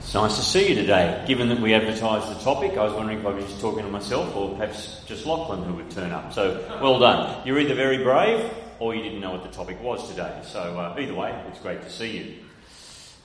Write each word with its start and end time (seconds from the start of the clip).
It's 0.00 0.14
nice 0.14 0.36
to 0.36 0.42
see 0.42 0.70
you 0.70 0.74
today. 0.74 1.22
Given 1.28 1.50
that 1.50 1.60
we 1.60 1.74
advertised 1.74 2.34
the 2.34 2.42
topic, 2.42 2.72
I 2.72 2.84
was 2.84 2.94
wondering 2.94 3.18
if 3.18 3.26
I 3.26 3.30
was 3.30 3.44
just 3.44 3.60
talking 3.60 3.84
to 3.84 3.90
myself 3.90 4.34
or 4.34 4.56
perhaps 4.56 5.04
just 5.04 5.26
Lachlan 5.26 5.62
who 5.62 5.74
would 5.74 5.90
turn 5.90 6.10
up. 6.10 6.32
So, 6.32 6.66
well 6.82 6.98
done. 6.98 7.46
You're 7.46 7.60
either 7.60 7.74
very 7.74 8.02
brave 8.02 8.50
or 8.80 8.94
you 8.94 9.02
didn't 9.02 9.20
know 9.20 9.30
what 9.30 9.42
the 9.42 9.50
topic 9.50 9.80
was 9.82 10.08
today. 10.08 10.40
So, 10.42 10.58
uh, 10.58 10.96
either 10.98 11.14
way, 11.14 11.38
it's 11.48 11.60
great 11.60 11.82
to 11.82 11.90
see 11.90 12.16
you. 12.16 12.34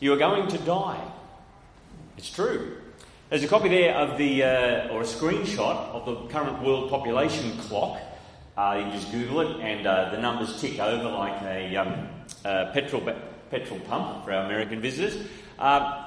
You 0.02 0.14
are 0.14 0.18
going 0.18 0.50
to 0.50 0.58
die. 0.60 1.02
It's 2.18 2.30
true. 2.30 2.78
There's 3.30 3.44
a 3.44 3.48
copy 3.48 3.70
there 3.70 3.96
of 3.96 4.18
the, 4.18 4.44
uh, 4.44 4.90
or 4.90 5.02
a 5.02 5.06
screenshot 5.06 5.78
of 5.92 6.06
the 6.06 6.28
current 6.28 6.62
world 6.62 6.90
population 6.90 7.58
clock. 7.58 8.00
Uh, 8.58 8.84
you 8.86 8.92
just 8.92 9.12
Google 9.12 9.40
it, 9.42 9.62
and 9.62 9.88
uh, 9.88 10.12
the 10.12 10.18
numbers 10.18 10.60
tick 10.60 10.78
over 10.80 11.10
like 11.10 11.42
a 11.42 11.78
um, 11.78 12.10
uh, 12.44 12.72
petrol 12.74 13.02
petrol 13.50 13.80
pump 13.82 14.26
for 14.26 14.34
our 14.34 14.46
American 14.46 14.82
visitors. 14.82 15.18
Uh, 15.58 16.05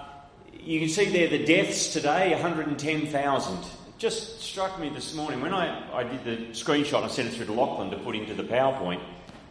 you 0.59 0.80
can 0.80 0.89
see 0.89 1.07
there 1.07 1.29
the 1.29 1.45
deaths 1.45 1.93
today 1.93 2.33
110,000. 2.33 3.59
It 3.59 3.65
just 3.99 4.41
struck 4.41 4.79
me 4.79 4.89
this 4.89 5.15
morning 5.15 5.41
when 5.41 5.55
I, 5.55 5.93
I 5.93 6.03
did 6.05 6.25
the 6.25 6.37
screenshot, 6.53 7.03
and 7.03 7.11
sent 7.11 7.29
it 7.29 7.35
through 7.35 7.47
to 7.47 7.53
Lachlan 7.53 7.91
to 7.91 7.97
put 7.99 8.16
into 8.16 8.35
the 8.35 8.43
PowerPoint. 8.43 9.01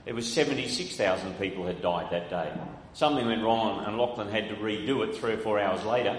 There 0.06 0.16
was 0.16 0.32
76,000 0.32 1.34
people 1.40 1.66
had 1.66 1.82
died 1.82 2.12
that 2.12 2.30
day. 2.30 2.52
Something 2.94 3.26
went 3.26 3.44
wrong, 3.44 3.86
and 3.86 3.98
Lachlan 3.98 4.30
had 4.30 4.50
to 4.50 4.56
redo 4.56 5.08
it 5.08 5.16
three 5.16 5.34
or 5.34 5.38
four 5.38 5.60
hours 5.60 5.84
later. 5.84 6.14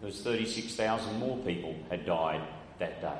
There 0.00 0.06
was 0.06 0.20
36,000 0.20 1.18
more 1.18 1.36
people 1.38 1.76
had 1.88 2.04
died 2.04 2.42
that 2.78 3.00
day, 3.00 3.18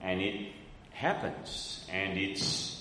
and 0.00 0.20
it 0.20 0.50
happens, 0.90 1.86
and 1.90 2.18
it's 2.18 2.76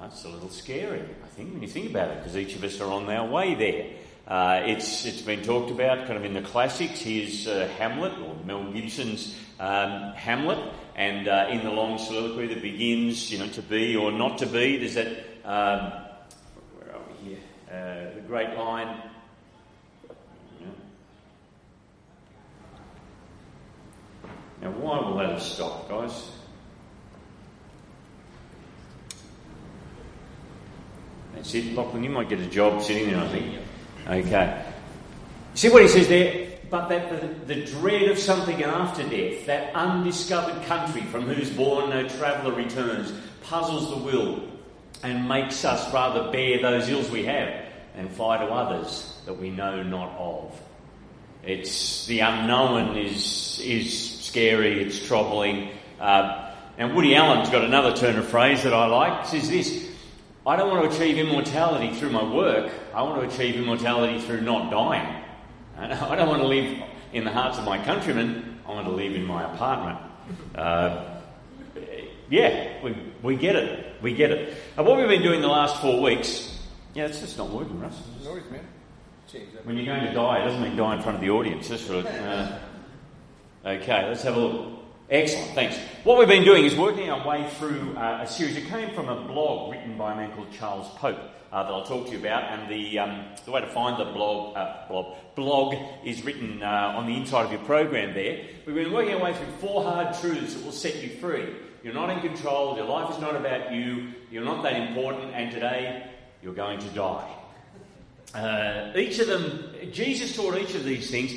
uh, 0.00 0.06
it's 0.06 0.24
a 0.24 0.28
little 0.28 0.48
scary, 0.48 1.00
I 1.00 1.26
think, 1.26 1.52
when 1.52 1.62
you 1.62 1.68
think 1.68 1.90
about 1.90 2.10
it, 2.10 2.18
because 2.18 2.36
each 2.36 2.54
of 2.54 2.64
us 2.64 2.80
are 2.80 2.90
on 2.90 3.10
our 3.10 3.26
way 3.26 3.54
there. 3.54 3.86
Uh, 4.30 4.62
it's, 4.64 5.04
it's 5.06 5.22
been 5.22 5.42
talked 5.42 5.72
about 5.72 6.06
kind 6.06 6.16
of 6.16 6.24
in 6.24 6.34
the 6.34 6.40
classics. 6.40 7.00
Here's 7.00 7.48
uh, 7.48 7.68
Hamlet, 7.78 8.12
or 8.20 8.36
Mel 8.44 8.70
Gibson's 8.70 9.34
um, 9.58 10.12
Hamlet, 10.12 10.72
and 10.94 11.26
uh, 11.26 11.48
in 11.50 11.64
the 11.64 11.70
long 11.72 11.98
soliloquy 11.98 12.46
that 12.46 12.62
begins, 12.62 13.32
you 13.32 13.40
know, 13.40 13.48
to 13.48 13.62
be 13.62 13.96
or 13.96 14.12
not 14.12 14.38
to 14.38 14.46
be, 14.46 14.76
there's 14.76 14.94
that, 14.94 15.08
um, 15.44 15.90
where 16.78 16.94
are 16.94 17.02
we 17.08 17.30
here? 17.30 17.38
Uh, 17.68 18.14
the 18.14 18.20
great 18.20 18.56
line. 18.56 19.02
Now, 24.62 24.70
why 24.70 25.00
will 25.00 25.16
that 25.16 25.30
have 25.30 25.42
stopped, 25.42 25.88
guys? 25.88 26.30
That's 31.34 31.52
it, 31.52 31.74
Lachlan. 31.74 32.04
You 32.04 32.10
might 32.10 32.28
get 32.28 32.38
a 32.38 32.46
job 32.46 32.80
sitting 32.80 33.10
there, 33.10 33.18
I 33.18 33.26
think. 33.26 33.60
Okay. 34.06 34.64
See 35.54 35.68
what 35.68 35.82
he 35.82 35.88
says 35.88 36.08
there? 36.08 36.48
But 36.70 36.88
that 36.88 37.10
the, 37.10 37.54
the, 37.54 37.64
dread 37.66 38.08
of 38.08 38.18
something 38.18 38.62
after 38.62 39.02
death, 39.02 39.46
that 39.46 39.74
undiscovered 39.74 40.62
country 40.66 41.02
from 41.02 41.22
whose 41.22 41.50
bourne 41.50 41.90
no 41.90 42.08
traveller 42.08 42.54
returns, 42.54 43.12
puzzles 43.42 43.90
the 43.90 43.96
will 43.96 44.44
and 45.02 45.28
makes 45.28 45.64
us 45.64 45.92
rather 45.92 46.30
bear 46.30 46.62
those 46.62 46.88
ills 46.88 47.10
we 47.10 47.24
have 47.24 47.66
and 47.96 48.10
fly 48.12 48.38
to 48.38 48.44
others 48.44 49.20
that 49.26 49.34
we 49.34 49.50
know 49.50 49.82
not 49.82 50.16
of. 50.16 50.60
It's 51.42 52.06
the 52.06 52.20
unknown 52.20 52.96
is 52.96 53.60
is 53.64 54.20
scary. 54.20 54.82
It's 54.82 55.04
troubling. 55.06 55.70
Uh, 55.98 56.54
and 56.78 56.94
Woody 56.94 57.16
Allen's 57.16 57.50
got 57.50 57.64
another 57.64 57.96
turn 57.96 58.16
of 58.16 58.28
phrase 58.28 58.62
that 58.62 58.74
I 58.74 58.86
like. 58.86 59.26
Says 59.26 59.48
this: 59.48 59.89
I 60.50 60.56
don't 60.56 60.68
want 60.68 60.90
to 60.90 60.96
achieve 60.96 61.16
immortality 61.16 61.94
through 61.94 62.10
my 62.10 62.24
work. 62.24 62.72
I 62.92 63.02
want 63.02 63.22
to 63.22 63.28
achieve 63.28 63.54
immortality 63.54 64.20
through 64.20 64.40
not 64.40 64.68
dying. 64.68 65.22
I 65.78 66.16
don't 66.16 66.28
want 66.28 66.42
to 66.42 66.48
live 66.48 66.82
in 67.12 67.22
the 67.22 67.30
hearts 67.30 67.58
of 67.58 67.64
my 67.64 67.80
countrymen. 67.84 68.58
I 68.66 68.72
want 68.72 68.84
to 68.88 68.92
live 68.92 69.14
in 69.14 69.24
my 69.24 69.44
apartment. 69.54 70.00
Uh, 70.56 71.20
yeah, 72.28 72.82
we, 72.82 72.96
we 73.22 73.36
get 73.36 73.54
it. 73.54 74.02
We 74.02 74.12
get 74.12 74.32
it. 74.32 74.56
Uh, 74.76 74.82
what 74.82 74.98
we've 74.98 75.06
been 75.06 75.22
doing 75.22 75.40
the 75.40 75.46
last 75.46 75.80
four 75.80 76.02
weeks, 76.02 76.58
yeah, 76.94 77.06
it's 77.06 77.20
just 77.20 77.38
not 77.38 77.50
working, 77.50 77.78
Russ. 77.78 78.02
Noise, 78.24 78.42
man. 78.50 78.66
When 79.62 79.76
you're 79.76 79.86
going 79.86 80.04
to 80.04 80.12
die, 80.12 80.42
it 80.42 80.46
doesn't 80.46 80.62
mean 80.62 80.74
die 80.74 80.96
in 80.96 81.02
front 81.02 81.14
of 81.14 81.20
the 81.20 81.30
audience. 81.30 81.68
Just 81.68 81.84
for, 81.84 81.98
uh, 81.98 82.58
okay, 83.64 84.08
let's 84.08 84.22
have 84.24 84.34
a 84.34 84.40
look. 84.40 84.79
Excellent, 85.10 85.50
thanks. 85.56 85.76
What 86.04 86.18
we've 86.18 86.28
been 86.28 86.44
doing 86.44 86.64
is 86.64 86.76
working 86.76 87.10
our 87.10 87.26
way 87.26 87.44
through 87.58 87.96
uh, 87.96 88.20
a 88.22 88.28
series. 88.28 88.56
It 88.56 88.66
came 88.66 88.94
from 88.94 89.08
a 89.08 89.20
blog 89.26 89.72
written 89.72 89.98
by 89.98 90.12
a 90.12 90.14
man 90.14 90.30
called 90.36 90.52
Charles 90.52 90.88
Pope 90.98 91.18
uh, 91.50 91.64
that 91.64 91.68
I'll 91.68 91.84
talk 91.84 92.06
to 92.06 92.12
you 92.12 92.18
about, 92.20 92.44
and 92.44 92.70
the, 92.70 93.00
um, 93.00 93.24
the 93.44 93.50
way 93.50 93.60
to 93.60 93.66
find 93.66 93.98
the 93.98 94.12
blog, 94.12 94.56
uh, 94.56 94.86
blog, 94.88 95.16
blog 95.34 95.74
is 96.04 96.24
written 96.24 96.62
uh, 96.62 96.94
on 96.94 97.08
the 97.08 97.16
inside 97.16 97.44
of 97.44 97.50
your 97.50 97.60
program 97.62 98.14
there. 98.14 98.46
We've 98.66 98.76
been 98.76 98.92
working 98.92 99.14
our 99.14 99.20
way 99.20 99.34
through 99.34 99.50
four 99.58 99.82
hard 99.82 100.14
truths 100.20 100.54
that 100.54 100.64
will 100.64 100.70
set 100.70 101.02
you 101.02 101.08
free. 101.16 101.56
You're 101.82 101.92
not 101.92 102.10
in 102.10 102.20
control, 102.20 102.76
your 102.76 102.86
life 102.86 103.12
is 103.12 103.20
not 103.20 103.34
about 103.34 103.72
you, 103.72 104.12
you're 104.30 104.44
not 104.44 104.62
that 104.62 104.76
important, 104.76 105.34
and 105.34 105.50
today 105.50 106.08
you're 106.40 106.54
going 106.54 106.78
to 106.78 106.88
die. 106.90 107.36
Uh, 108.32 108.92
each 108.96 109.18
of 109.18 109.26
them, 109.26 109.74
Jesus 109.90 110.36
taught 110.36 110.56
each 110.56 110.76
of 110.76 110.84
these 110.84 111.10
things 111.10 111.32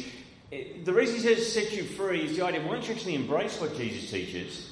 the 0.83 0.93
reason 0.93 1.15
he 1.15 1.21
says 1.21 1.51
set 1.51 1.73
you 1.73 1.83
free 1.83 2.25
is 2.25 2.37
the 2.37 2.45
idea 2.45 2.65
once 2.65 2.87
you 2.87 2.93
actually 2.93 3.15
embrace 3.15 3.59
what 3.59 3.75
Jesus 3.75 4.09
teaches, 4.11 4.69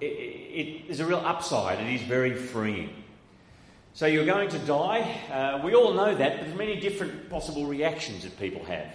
it, 0.00 0.04
it, 0.04 1.00
a 1.00 1.06
real 1.06 1.22
upside. 1.24 1.80
It 1.80 1.92
is 1.94 2.02
very 2.02 2.34
freeing. 2.34 2.90
So 3.94 4.06
you're 4.06 4.26
going 4.26 4.48
to 4.50 4.58
die. 4.60 5.00
Uh, 5.30 5.60
we 5.64 5.74
all 5.74 5.92
know 5.92 6.14
that, 6.14 6.36
but 6.38 6.46
there's 6.46 6.58
many 6.58 6.80
different 6.80 7.28
possible 7.28 7.66
reactions 7.66 8.22
that 8.22 8.38
people 8.38 8.64
have. 8.64 8.86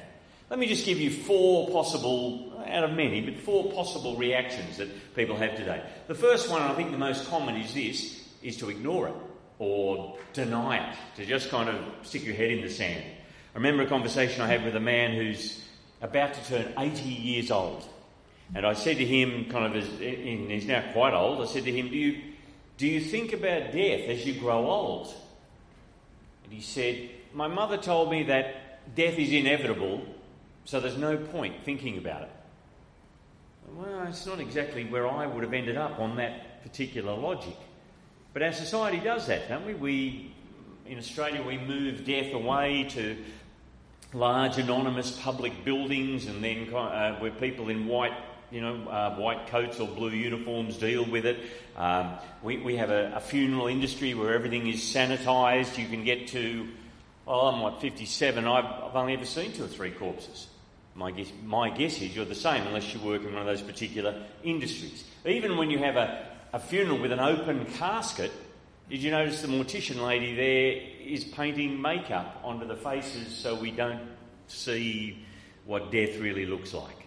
Let 0.49 0.59
me 0.59 0.67
just 0.67 0.85
give 0.85 0.99
you 0.99 1.11
four 1.11 1.69
possible, 1.69 2.63
out 2.65 2.83
of 2.83 2.93
many, 2.93 3.21
but 3.21 3.37
four 3.39 3.71
possible 3.73 4.15
reactions 4.15 4.77
that 4.77 5.15
people 5.15 5.35
have 5.35 5.55
today. 5.55 5.83
The 6.07 6.15
first 6.15 6.49
one, 6.49 6.61
I 6.61 6.73
think 6.73 6.91
the 6.91 6.97
most 6.97 7.27
common, 7.27 7.57
is 7.57 7.73
this: 7.73 8.23
is 8.41 8.57
to 8.57 8.69
ignore 8.69 9.09
it 9.09 9.15
or 9.59 10.17
deny 10.33 10.89
it, 10.89 10.97
to 11.17 11.25
just 11.25 11.49
kind 11.49 11.69
of 11.69 11.75
stick 12.03 12.23
your 12.23 12.35
head 12.35 12.51
in 12.51 12.61
the 12.61 12.69
sand. 12.69 13.03
I 13.53 13.57
remember 13.57 13.83
a 13.83 13.87
conversation 13.87 14.41
I 14.41 14.47
had 14.47 14.63
with 14.63 14.75
a 14.75 14.79
man 14.79 15.15
who's 15.15 15.61
about 16.01 16.33
to 16.33 16.45
turn 16.45 16.73
80 16.77 17.03
years 17.09 17.51
old. 17.51 17.83
And 18.55 18.65
I 18.65 18.73
said 18.73 18.97
to 18.97 19.05
him, 19.05 19.49
kind 19.49 19.65
of 19.65 19.75
as, 19.75 19.87
he's 19.99 20.65
now 20.65 20.83
quite 20.93 21.13
old, 21.13 21.41
I 21.41 21.51
said 21.51 21.65
to 21.65 21.71
him, 21.71 21.89
do 21.89 21.97
you, 21.97 22.21
do 22.77 22.87
you 22.87 23.01
think 23.01 23.33
about 23.33 23.71
death 23.71 24.07
as 24.07 24.25
you 24.25 24.39
grow 24.39 24.69
old? 24.69 25.13
And 26.43 26.53
he 26.53 26.61
said, 26.61 27.09
My 27.33 27.47
mother 27.47 27.77
told 27.77 28.09
me 28.09 28.23
that 28.23 28.95
death 28.95 29.17
is 29.17 29.33
inevitable, 29.33 30.01
so 30.63 30.79
there's 30.79 30.97
no 30.97 31.17
point 31.17 31.65
thinking 31.65 31.97
about 31.97 32.21
it. 32.21 32.31
Well, 33.75 34.07
it's 34.07 34.25
not 34.25 34.39
exactly 34.39 34.85
where 34.85 35.09
I 35.09 35.27
would 35.27 35.43
have 35.43 35.53
ended 35.53 35.75
up 35.75 35.99
on 35.99 36.15
that 36.17 36.63
particular 36.63 37.13
logic. 37.13 37.57
But 38.31 38.43
our 38.43 38.53
society 38.53 38.99
does 38.99 39.27
that, 39.27 39.49
don't 39.49 39.65
we? 39.65 39.73
We, 39.73 40.35
in 40.85 40.97
Australia, 40.97 41.45
we 41.45 41.57
move 41.57 42.05
death 42.05 42.33
away 42.33 42.85
to 42.91 43.17
large 44.13 44.57
anonymous 44.57 45.11
public 45.11 45.65
buildings, 45.65 46.27
and 46.27 46.43
then 46.43 46.73
uh, 46.73 47.17
where 47.19 47.31
people 47.31 47.69
in 47.69 47.87
white, 47.87 48.13
you 48.51 48.61
know, 48.61 48.87
uh, 48.87 49.15
white 49.15 49.47
coats 49.47 49.79
or 49.79 49.87
blue 49.87 50.11
uniforms 50.11 50.77
deal 50.77 51.05
with 51.05 51.25
it. 51.25 51.37
Um, 51.75 52.13
we, 52.41 52.57
we 52.57 52.77
have 52.77 52.89
a, 52.89 53.13
a, 53.15 53.19
funeral 53.19 53.67
industry 53.67 54.13
where 54.13 54.33
everything 54.33 54.67
is 54.67 54.81
sanitised. 54.81 55.77
You 55.77 55.87
can 55.87 56.03
get 56.03 56.29
to, 56.29 56.67
oh, 57.27 57.47
I'm 57.47 57.61
like 57.61 57.81
57. 57.81 58.47
I've, 58.47 58.65
I've 58.65 58.95
only 58.95 59.13
ever 59.13 59.25
seen 59.25 59.51
two 59.51 59.65
or 59.65 59.67
three 59.67 59.91
corpses. 59.91 60.47
My 60.95 61.11
guess, 61.11 61.31
my 61.45 61.69
guess 61.69 62.01
is 62.01 62.15
you're 62.15 62.25
the 62.25 62.33
same 62.33 62.65
unless 62.65 62.91
you 62.93 62.99
work 63.01 63.21
in 63.21 63.33
one 63.33 63.41
of 63.41 63.45
those 63.45 63.61
particular 63.61 64.25
industries. 64.43 65.03
Even 65.25 65.57
when 65.57 65.69
you 65.69 65.77
have 65.79 65.95
a, 65.95 66.25
a 66.53 66.59
funeral 66.59 66.97
with 66.97 67.11
an 67.11 67.19
open 67.19 67.65
casket, 67.65 68.31
did 68.89 69.03
you 69.03 69.11
notice 69.11 69.41
the 69.41 69.47
mortician 69.47 70.01
lady 70.01 70.33
there 70.35 70.81
is 71.05 71.25
painting 71.25 71.81
makeup 71.81 72.39
onto 72.43 72.65
the 72.65 72.75
faces 72.75 73.35
so 73.35 73.53
we 73.53 73.71
don't 73.71 74.01
see 74.47 75.25
what 75.65 75.91
death 75.91 76.17
really 76.19 76.45
looks 76.45 76.73
like? 76.73 76.97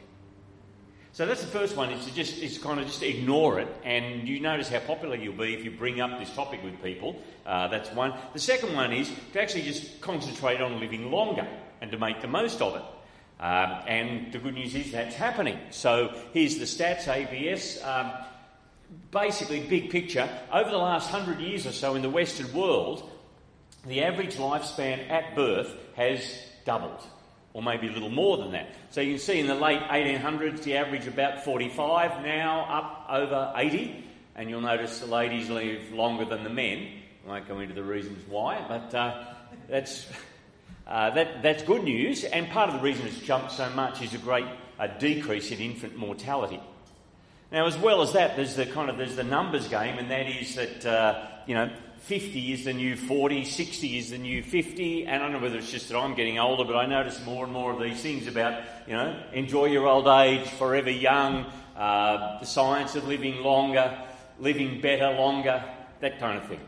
So 1.12 1.26
that's 1.26 1.40
the 1.40 1.48
first 1.48 1.76
one, 1.76 1.90
is 1.90 2.04
to 2.04 2.14
just 2.14 2.38
is 2.38 2.58
kind 2.58 2.78
of 2.78 2.86
just 2.86 3.02
ignore 3.02 3.58
it, 3.60 3.68
and 3.82 4.28
you 4.28 4.40
notice 4.40 4.68
how 4.68 4.78
popular 4.78 5.16
you'll 5.16 5.34
be 5.34 5.54
if 5.54 5.64
you 5.64 5.70
bring 5.70 6.00
up 6.00 6.18
this 6.20 6.32
topic 6.34 6.62
with 6.62 6.80
people. 6.82 7.20
Uh, 7.44 7.66
that's 7.68 7.90
one. 7.90 8.14
The 8.32 8.38
second 8.38 8.74
one 8.74 8.92
is 8.92 9.10
to 9.32 9.42
actually 9.42 9.62
just 9.62 10.00
concentrate 10.00 10.60
on 10.60 10.78
living 10.80 11.10
longer 11.10 11.48
and 11.80 11.90
to 11.90 11.98
make 11.98 12.20
the 12.20 12.28
most 12.28 12.62
of 12.62 12.76
it. 12.76 12.82
Um, 13.42 13.82
and 13.86 14.32
the 14.32 14.38
good 14.38 14.54
news 14.54 14.74
is 14.74 14.92
that's 14.92 15.16
happening. 15.16 15.58
So 15.70 16.14
here's 16.32 16.58
the 16.58 16.64
stats 16.64 17.08
ABS. 17.08 17.82
Um, 17.82 18.12
basically, 19.10 19.60
big 19.60 19.90
picture, 19.90 20.28
over 20.52 20.70
the 20.70 20.78
last 20.78 21.10
hundred 21.10 21.40
years 21.40 21.66
or 21.66 21.72
so 21.72 21.94
in 21.94 22.02
the 22.02 22.10
Western 22.10 22.52
world, 22.52 23.08
the 23.86 24.02
average 24.02 24.36
lifespan 24.36 25.08
at 25.10 25.34
birth 25.34 25.74
has 25.96 26.20
doubled, 26.64 27.06
or 27.54 27.62
maybe 27.62 27.88
a 27.88 27.92
little 27.92 28.10
more 28.10 28.36
than 28.36 28.52
that. 28.52 28.68
So 28.90 29.00
you 29.00 29.12
can 29.12 29.20
see 29.20 29.40
in 29.40 29.46
the 29.46 29.54
late 29.54 29.80
1800s, 29.80 30.62
the 30.62 30.76
average 30.76 31.06
about 31.06 31.44
45, 31.44 32.22
now 32.24 32.66
up 32.68 33.06
over 33.08 33.52
80, 33.56 34.04
and 34.36 34.50
you'll 34.50 34.60
notice 34.60 35.00
the 35.00 35.06
ladies 35.06 35.48
live 35.48 35.92
longer 35.92 36.24
than 36.24 36.44
the 36.44 36.50
men. 36.50 36.88
I 37.26 37.28
won't 37.28 37.48
go 37.48 37.58
into 37.60 37.74
the 37.74 37.82
reasons 37.82 38.22
why, 38.28 38.64
but 38.68 38.94
uh, 38.94 39.24
that's, 39.68 40.06
uh, 40.86 41.10
that, 41.10 41.42
that's 41.42 41.62
good 41.62 41.84
news, 41.84 42.24
and 42.24 42.48
part 42.50 42.68
of 42.68 42.76
the 42.76 42.82
reason 42.82 43.06
it's 43.06 43.20
jumped 43.20 43.52
so 43.52 43.68
much 43.70 44.02
is 44.02 44.14
a 44.14 44.18
great 44.18 44.46
uh, 44.78 44.86
decrease 44.86 45.50
in 45.50 45.58
infant 45.58 45.96
mortality. 45.96 46.60
Now, 47.52 47.66
as 47.66 47.76
well 47.76 48.02
as 48.02 48.12
that, 48.12 48.36
there's 48.36 48.54
the 48.54 48.66
kind 48.66 48.88
of 48.90 48.96
there's 48.96 49.16
the 49.16 49.24
numbers 49.24 49.66
game, 49.66 49.98
and 49.98 50.10
that 50.10 50.28
is 50.28 50.54
that 50.54 50.86
uh, 50.86 51.26
you 51.46 51.54
know 51.54 51.70
50 52.02 52.52
is 52.52 52.64
the 52.64 52.72
new 52.72 52.96
40, 52.96 53.44
60 53.44 53.98
is 53.98 54.10
the 54.10 54.18
new 54.18 54.42
50, 54.42 55.06
and 55.06 55.16
I 55.16 55.18
don't 55.18 55.32
know 55.32 55.38
whether 55.38 55.58
it's 55.58 55.70
just 55.70 55.88
that 55.88 55.98
I'm 55.98 56.14
getting 56.14 56.38
older, 56.38 56.64
but 56.64 56.76
I 56.76 56.86
notice 56.86 57.24
more 57.24 57.44
and 57.44 57.52
more 57.52 57.72
of 57.72 57.80
these 57.80 58.00
things 58.00 58.26
about, 58.26 58.62
you 58.86 58.94
know, 58.94 59.16
enjoy 59.32 59.66
your 59.66 59.86
old 59.86 60.08
age, 60.08 60.48
forever 60.48 60.90
young, 60.90 61.44
uh, 61.76 62.40
the 62.40 62.46
science 62.46 62.94
of 62.94 63.06
living 63.06 63.42
longer, 63.42 63.96
living 64.38 64.80
better 64.80 65.10
longer, 65.10 65.62
that 66.00 66.18
kind 66.18 66.38
of 66.38 66.48
thing. 66.48 66.60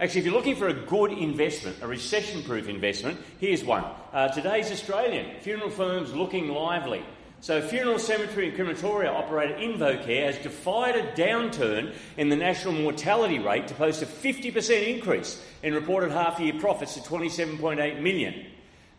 Actually, 0.00 0.20
if 0.20 0.26
you're 0.26 0.34
looking 0.34 0.56
for 0.56 0.68
a 0.68 0.74
good 0.74 1.12
investment, 1.12 1.76
a 1.82 1.86
recession 1.86 2.42
proof 2.42 2.68
investment, 2.68 3.18
here's 3.40 3.64
one. 3.64 3.84
Uh, 4.12 4.28
today's 4.28 4.70
Australian 4.70 5.40
funeral 5.40 5.70
firms 5.70 6.14
looking 6.14 6.48
lively. 6.48 7.04
So, 7.44 7.60
funeral 7.60 7.98
cemetery 7.98 8.48
and 8.48 8.56
crematoria 8.56 9.10
operator 9.10 9.52
InvoCare 9.56 10.24
has 10.24 10.38
defied 10.38 10.96
a 10.96 11.12
downturn 11.12 11.92
in 12.16 12.30
the 12.30 12.36
national 12.36 12.72
mortality 12.72 13.38
rate 13.38 13.68
to 13.68 13.74
post 13.74 14.00
a 14.00 14.06
50% 14.06 14.88
increase 14.88 15.44
in 15.62 15.74
reported 15.74 16.10
half 16.10 16.40
year 16.40 16.54
profits 16.58 16.94
to 16.94 17.00
27.8 17.00 18.00
million. 18.00 18.46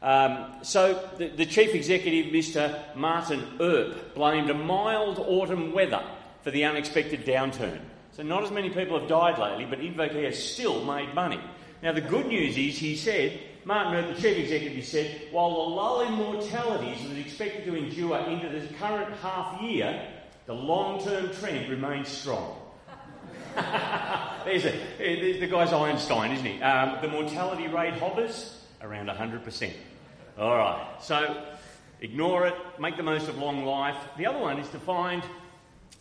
Um, 0.03 0.57
so, 0.61 1.09
the, 1.17 1.29
the, 1.29 1.47
chief 1.47 1.73
executive, 1.73 2.31
Mr. 2.31 2.95
Martin 2.95 3.43
Earp, 3.59 4.13
blamed 4.13 4.51
a 4.51 4.53
mild 4.53 5.17
autumn 5.17 5.73
weather 5.73 6.03
for 6.43 6.51
the 6.51 6.65
unexpected 6.65 7.25
downturn. 7.25 7.79
So, 8.11 8.21
not 8.21 8.43
as 8.43 8.51
many 8.51 8.69
people 8.69 8.99
have 8.99 9.09
died 9.09 9.39
lately, 9.39 9.65
but 9.65 9.79
InvoCare 9.79 10.25
has 10.25 10.37
still 10.37 10.85
made 10.85 11.15
money. 11.15 11.39
Now, 11.81 11.93
the 11.93 12.01
good 12.01 12.27
news 12.27 12.55
is, 12.59 12.77
he 12.77 12.95
said, 12.95 13.39
Martin 13.65 14.13
the 14.13 14.21
chief 14.21 14.37
executive, 14.37 14.85
said, 14.85 15.21
while 15.31 15.49
the 15.49 15.71
lull 15.71 16.01
in 16.01 16.13
mortalities 16.13 17.03
is 17.03 17.17
expected 17.17 17.65
to 17.65 17.75
endure 17.75 18.19
into 18.19 18.47
the 18.47 18.71
current 18.75 19.11
half 19.17 19.59
year, 19.59 20.07
the 20.45 20.53
long 20.53 21.03
term 21.03 21.31
trend 21.33 21.67
remains 21.67 22.07
strong. 22.07 22.61
there's, 24.45 24.65
a, 24.65 24.79
there's 24.99 25.39
the 25.39 25.47
guy's 25.47 25.73
Einstein, 25.73 26.31
isn't 26.33 26.45
he? 26.45 26.61
Um, 26.61 26.99
the 27.01 27.07
mortality 27.07 27.67
rate 27.67 27.93
hovers 27.93 28.61
around 28.81 29.07
100%. 29.07 29.73
All 30.37 30.55
right, 30.55 30.97
so 31.01 31.43
ignore 32.01 32.45
it, 32.45 32.55
make 32.79 32.97
the 32.97 33.03
most 33.03 33.27
of 33.29 33.37
long 33.39 33.65
life. 33.65 33.97
The 34.17 34.27
other 34.27 34.39
one 34.39 34.59
is 34.59 34.69
to 34.69 34.79
find 34.79 35.23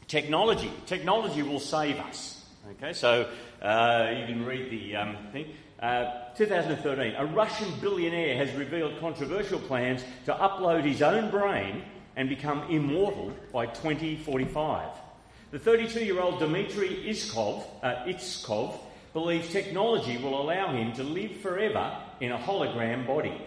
technology. 0.06 0.70
Technology 0.84 1.42
will 1.42 1.60
save 1.60 1.96
us. 1.96 2.44
Okay, 2.72 2.92
so 2.92 3.30
uh, 3.62 4.10
you 4.18 4.26
can 4.26 4.44
read 4.44 4.70
the 4.70 4.96
um, 4.96 5.16
thing. 5.32 5.46
Uh, 5.84 6.32
2013, 6.34 7.14
a 7.14 7.26
Russian 7.26 7.70
billionaire 7.78 8.38
has 8.38 8.50
revealed 8.54 8.98
controversial 9.00 9.58
plans 9.58 10.02
to 10.24 10.32
upload 10.32 10.82
his 10.82 11.02
own 11.02 11.30
brain 11.30 11.82
and 12.16 12.26
become 12.26 12.62
immortal 12.70 13.34
by 13.52 13.66
2045. 13.66 14.88
The 15.50 15.58
32 15.58 16.06
year 16.06 16.22
old 16.22 16.38
Dmitry 16.38 17.04
Itskov, 17.06 17.64
uh, 17.82 18.78
believes 19.12 19.52
technology 19.52 20.16
will 20.16 20.40
allow 20.40 20.72
him 20.72 20.94
to 20.94 21.02
live 21.02 21.36
forever 21.36 21.98
in 22.18 22.32
a 22.32 22.38
hologram 22.38 23.06
body. 23.06 23.38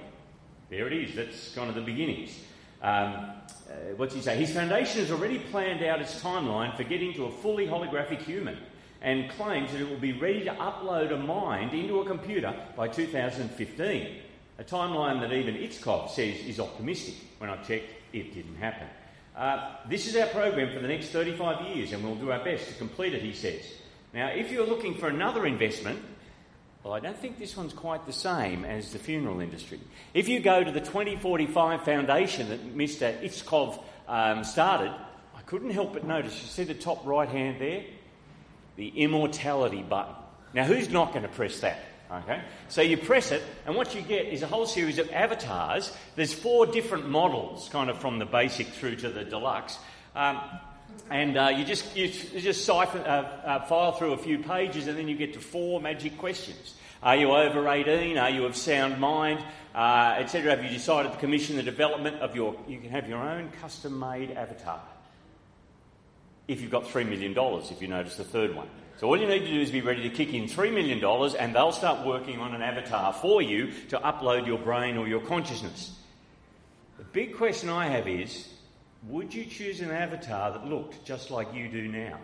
There 0.69 0.85
it 0.85 0.93
is, 0.93 1.15
that's 1.15 1.55
kind 1.55 1.69
of 1.69 1.75
the 1.75 1.81
beginnings. 1.81 2.37
Um, 2.83 3.31
uh, 3.67 3.95
what's 3.95 4.13
he 4.13 4.21
say? 4.21 4.37
His 4.37 4.53
foundation 4.53 4.99
has 5.01 5.09
already 5.09 5.39
planned 5.39 5.83
out 5.83 6.01
its 6.01 6.21
timeline 6.21 6.77
for 6.77 6.83
getting 6.83 7.15
to 7.15 7.25
a 7.25 7.31
fully 7.31 7.65
holographic 7.65 8.21
human 8.21 8.59
and 9.01 9.29
claims 9.31 9.71
that 9.71 9.81
it 9.81 9.89
will 9.89 9.97
be 9.97 10.13
ready 10.13 10.43
to 10.43 10.53
upload 10.53 11.13
a 11.13 11.17
mind 11.17 11.73
into 11.73 11.99
a 11.99 12.05
computer 12.05 12.55
by 12.75 12.87
2015. 12.87 14.17
A 14.59 14.63
timeline 14.63 15.21
that 15.21 15.31
even 15.33 15.55
Itskov 15.55 16.09
says 16.09 16.39
is 16.39 16.59
optimistic. 16.59 17.15
When 17.37 17.49
I 17.49 17.57
checked, 17.57 17.91
it 18.13 18.33
didn't 18.33 18.55
happen. 18.55 18.87
Uh, 19.35 19.75
this 19.87 20.07
is 20.07 20.15
our 20.15 20.25
program 20.27 20.73
for 20.73 20.79
the 20.79 20.87
next 20.87 21.09
35 21.09 21.67
years, 21.67 21.93
and 21.93 22.03
we'll 22.03 22.15
do 22.15 22.31
our 22.31 22.43
best 22.43 22.67
to 22.67 22.73
complete 22.73 23.13
it, 23.13 23.21
he 23.21 23.33
says. 23.33 23.61
Now, 24.13 24.29
if 24.29 24.51
you're 24.51 24.65
looking 24.65 24.95
for 24.95 25.09
another 25.09 25.45
investment, 25.45 25.99
well, 26.83 26.93
I 26.93 26.99
don't 26.99 27.17
think 27.17 27.37
this 27.37 27.55
one's 27.55 27.73
quite 27.73 28.05
the 28.07 28.13
same 28.13 28.65
as 28.65 28.93
the 28.93 28.99
funeral 28.99 29.41
industry. 29.41 29.79
If 30.13 30.27
you 30.27 30.39
go 30.39 30.63
to 30.63 30.71
the 30.71 30.79
2045 30.79 31.83
foundation 31.83 32.49
that 32.49 32.75
Mr. 32.75 33.21
Itskov 33.21 33.83
um, 34.07 34.43
started, 34.43 34.91
I 35.35 35.41
couldn't 35.41 35.71
help 35.71 35.93
but 35.93 36.05
notice, 36.05 36.41
you 36.41 36.47
see 36.47 36.63
the 36.63 36.73
top 36.73 37.05
right 37.05 37.29
hand 37.29 37.61
there? 37.61 37.83
The 38.77 38.87
immortality 38.89 39.83
button. 39.83 40.15
Now, 40.53 40.63
who's 40.63 40.89
not 40.89 41.11
going 41.11 41.23
to 41.23 41.29
press 41.29 41.59
that? 41.59 41.79
Okay, 42.09 42.41
so 42.69 42.81
you 42.81 42.95
press 42.95 43.33
it, 43.33 43.43
and 43.65 43.75
what 43.75 43.93
you 43.93 44.01
get 44.01 44.27
is 44.27 44.41
a 44.41 44.47
whole 44.47 44.65
series 44.65 44.97
of 44.97 45.11
avatars. 45.11 45.91
There's 46.15 46.33
four 46.33 46.65
different 46.65 47.09
models, 47.09 47.67
kind 47.69 47.89
of 47.89 47.99
from 47.99 48.17
the 48.17 48.25
basic 48.25 48.67
through 48.67 48.95
to 48.97 49.09
the 49.09 49.25
deluxe. 49.25 49.77
Um, 50.15 50.39
and 51.09 51.37
uh, 51.37 51.51
you 51.53 51.65
just 51.65 51.97
you, 51.97 52.07
just 52.07 52.63
siphon, 52.63 53.01
uh, 53.01 53.41
uh, 53.43 53.65
file 53.65 53.91
through 53.91 54.13
a 54.13 54.17
few 54.17 54.39
pages, 54.39 54.87
and 54.87 54.97
then 54.97 55.09
you 55.09 55.17
get 55.17 55.33
to 55.33 55.41
four 55.41 55.81
magic 55.81 56.17
questions. 56.17 56.75
Are 57.03 57.17
you 57.17 57.31
over 57.31 57.67
18? 57.67 58.17
Are 58.17 58.29
you 58.29 58.45
of 58.45 58.55
sound 58.55 58.99
mind? 58.99 59.43
Uh, 59.75 60.15
Etc. 60.19 60.49
Have 60.49 60.63
you 60.63 60.69
decided 60.69 61.11
to 61.11 61.17
commission 61.17 61.57
the 61.57 61.63
development 61.63 62.21
of 62.21 62.35
your? 62.35 62.55
You 62.69 62.79
can 62.79 62.89
have 62.89 63.09
your 63.09 63.19
own 63.19 63.51
custom-made 63.61 64.31
avatar 64.31 64.81
if 66.47 66.61
you've 66.61 66.71
got 66.71 66.85
$3 66.85 67.07
million, 67.07 67.35
if 67.37 67.81
you 67.81 67.87
notice 67.87 68.15
the 68.15 68.23
third 68.23 68.55
one. 68.55 68.67
So 68.97 69.07
all 69.07 69.17
you 69.19 69.27
need 69.27 69.39
to 69.39 69.47
do 69.47 69.61
is 69.61 69.69
be 69.69 69.81
ready 69.81 70.09
to 70.09 70.09
kick 70.09 70.33
in 70.33 70.45
$3 70.45 70.73
million 70.73 71.03
and 71.39 71.55
they'll 71.55 71.71
start 71.71 72.05
working 72.05 72.39
on 72.39 72.55
an 72.55 72.61
avatar 72.61 73.13
for 73.13 73.41
you 73.41 73.71
to 73.89 73.99
upload 73.99 74.47
your 74.47 74.57
brain 74.57 74.97
or 74.97 75.07
your 75.07 75.21
consciousness. 75.21 75.93
The 76.97 77.03
big 77.03 77.35
question 77.35 77.69
I 77.69 77.87
have 77.89 78.07
is 78.07 78.47
would 79.07 79.33
you 79.33 79.45
choose 79.45 79.81
an 79.81 79.91
avatar 79.91 80.51
that 80.51 80.65
looked 80.65 81.05
just 81.05 81.29
like 81.29 81.53
you 81.53 81.67
do 81.69 81.87
now? 81.87 82.17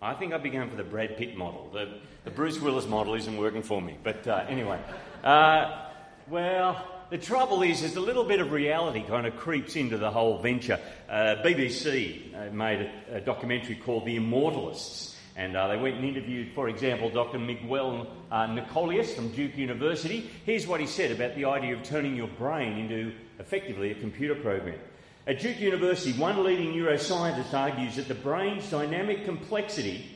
I 0.00 0.14
think 0.14 0.32
I'd 0.32 0.42
be 0.42 0.50
going 0.50 0.68
for 0.68 0.76
the 0.76 0.84
Brad 0.84 1.16
Pitt 1.16 1.36
model. 1.36 1.70
The, 1.72 1.88
the 2.24 2.30
Bruce 2.30 2.60
Willis 2.60 2.86
model 2.86 3.14
isn't 3.14 3.36
working 3.36 3.62
for 3.62 3.80
me. 3.80 3.96
But 4.02 4.26
uh, 4.28 4.44
anyway, 4.48 4.78
uh, 5.24 5.86
well, 6.28 6.97
the 7.10 7.18
trouble 7.18 7.62
is, 7.62 7.82
is 7.82 7.96
a 7.96 8.00
little 8.00 8.24
bit 8.24 8.40
of 8.40 8.52
reality 8.52 9.02
kind 9.02 9.26
of 9.26 9.36
creeps 9.36 9.76
into 9.76 9.96
the 9.96 10.10
whole 10.10 10.38
venture. 10.42 10.78
Uh, 11.08 11.36
BBC 11.42 12.34
uh, 12.34 12.52
made 12.52 12.90
a, 13.10 13.16
a, 13.16 13.20
documentary 13.20 13.76
called 13.76 14.04
The 14.04 14.16
Immortalists, 14.16 15.16
and 15.34 15.56
uh, 15.56 15.68
they 15.68 15.78
went 15.78 15.96
and 15.96 16.04
interviewed, 16.04 16.52
for 16.54 16.68
example, 16.68 17.08
Dr. 17.08 17.38
Miguel 17.38 18.06
uh, 18.30 18.46
Nicolelis 18.46 19.14
from 19.14 19.30
Duke 19.30 19.56
University. 19.56 20.30
Here's 20.44 20.66
what 20.66 20.80
he 20.80 20.86
said 20.86 21.10
about 21.10 21.34
the 21.34 21.46
idea 21.46 21.74
of 21.74 21.82
turning 21.82 22.14
your 22.14 22.28
brain 22.28 22.78
into 22.78 23.14
effectively 23.38 23.90
a 23.90 23.94
computer 23.94 24.34
program. 24.34 24.78
At 25.26 25.40
Duke 25.40 25.60
University, 25.60 26.18
one 26.18 26.42
leading 26.44 26.74
neuroscientist 26.74 27.54
argues 27.54 27.96
that 27.96 28.08
the 28.08 28.14
brain's 28.14 28.70
dynamic 28.70 29.24
complexity 29.24 30.06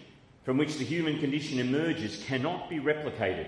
from 0.45 0.59
which 0.59 0.77
the 0.77 0.85
human 0.85 1.21
condition 1.21 1.59
emerges 1.59 2.23
cannot 2.27 2.69
be 2.69 2.81
replicated. 2.81 3.47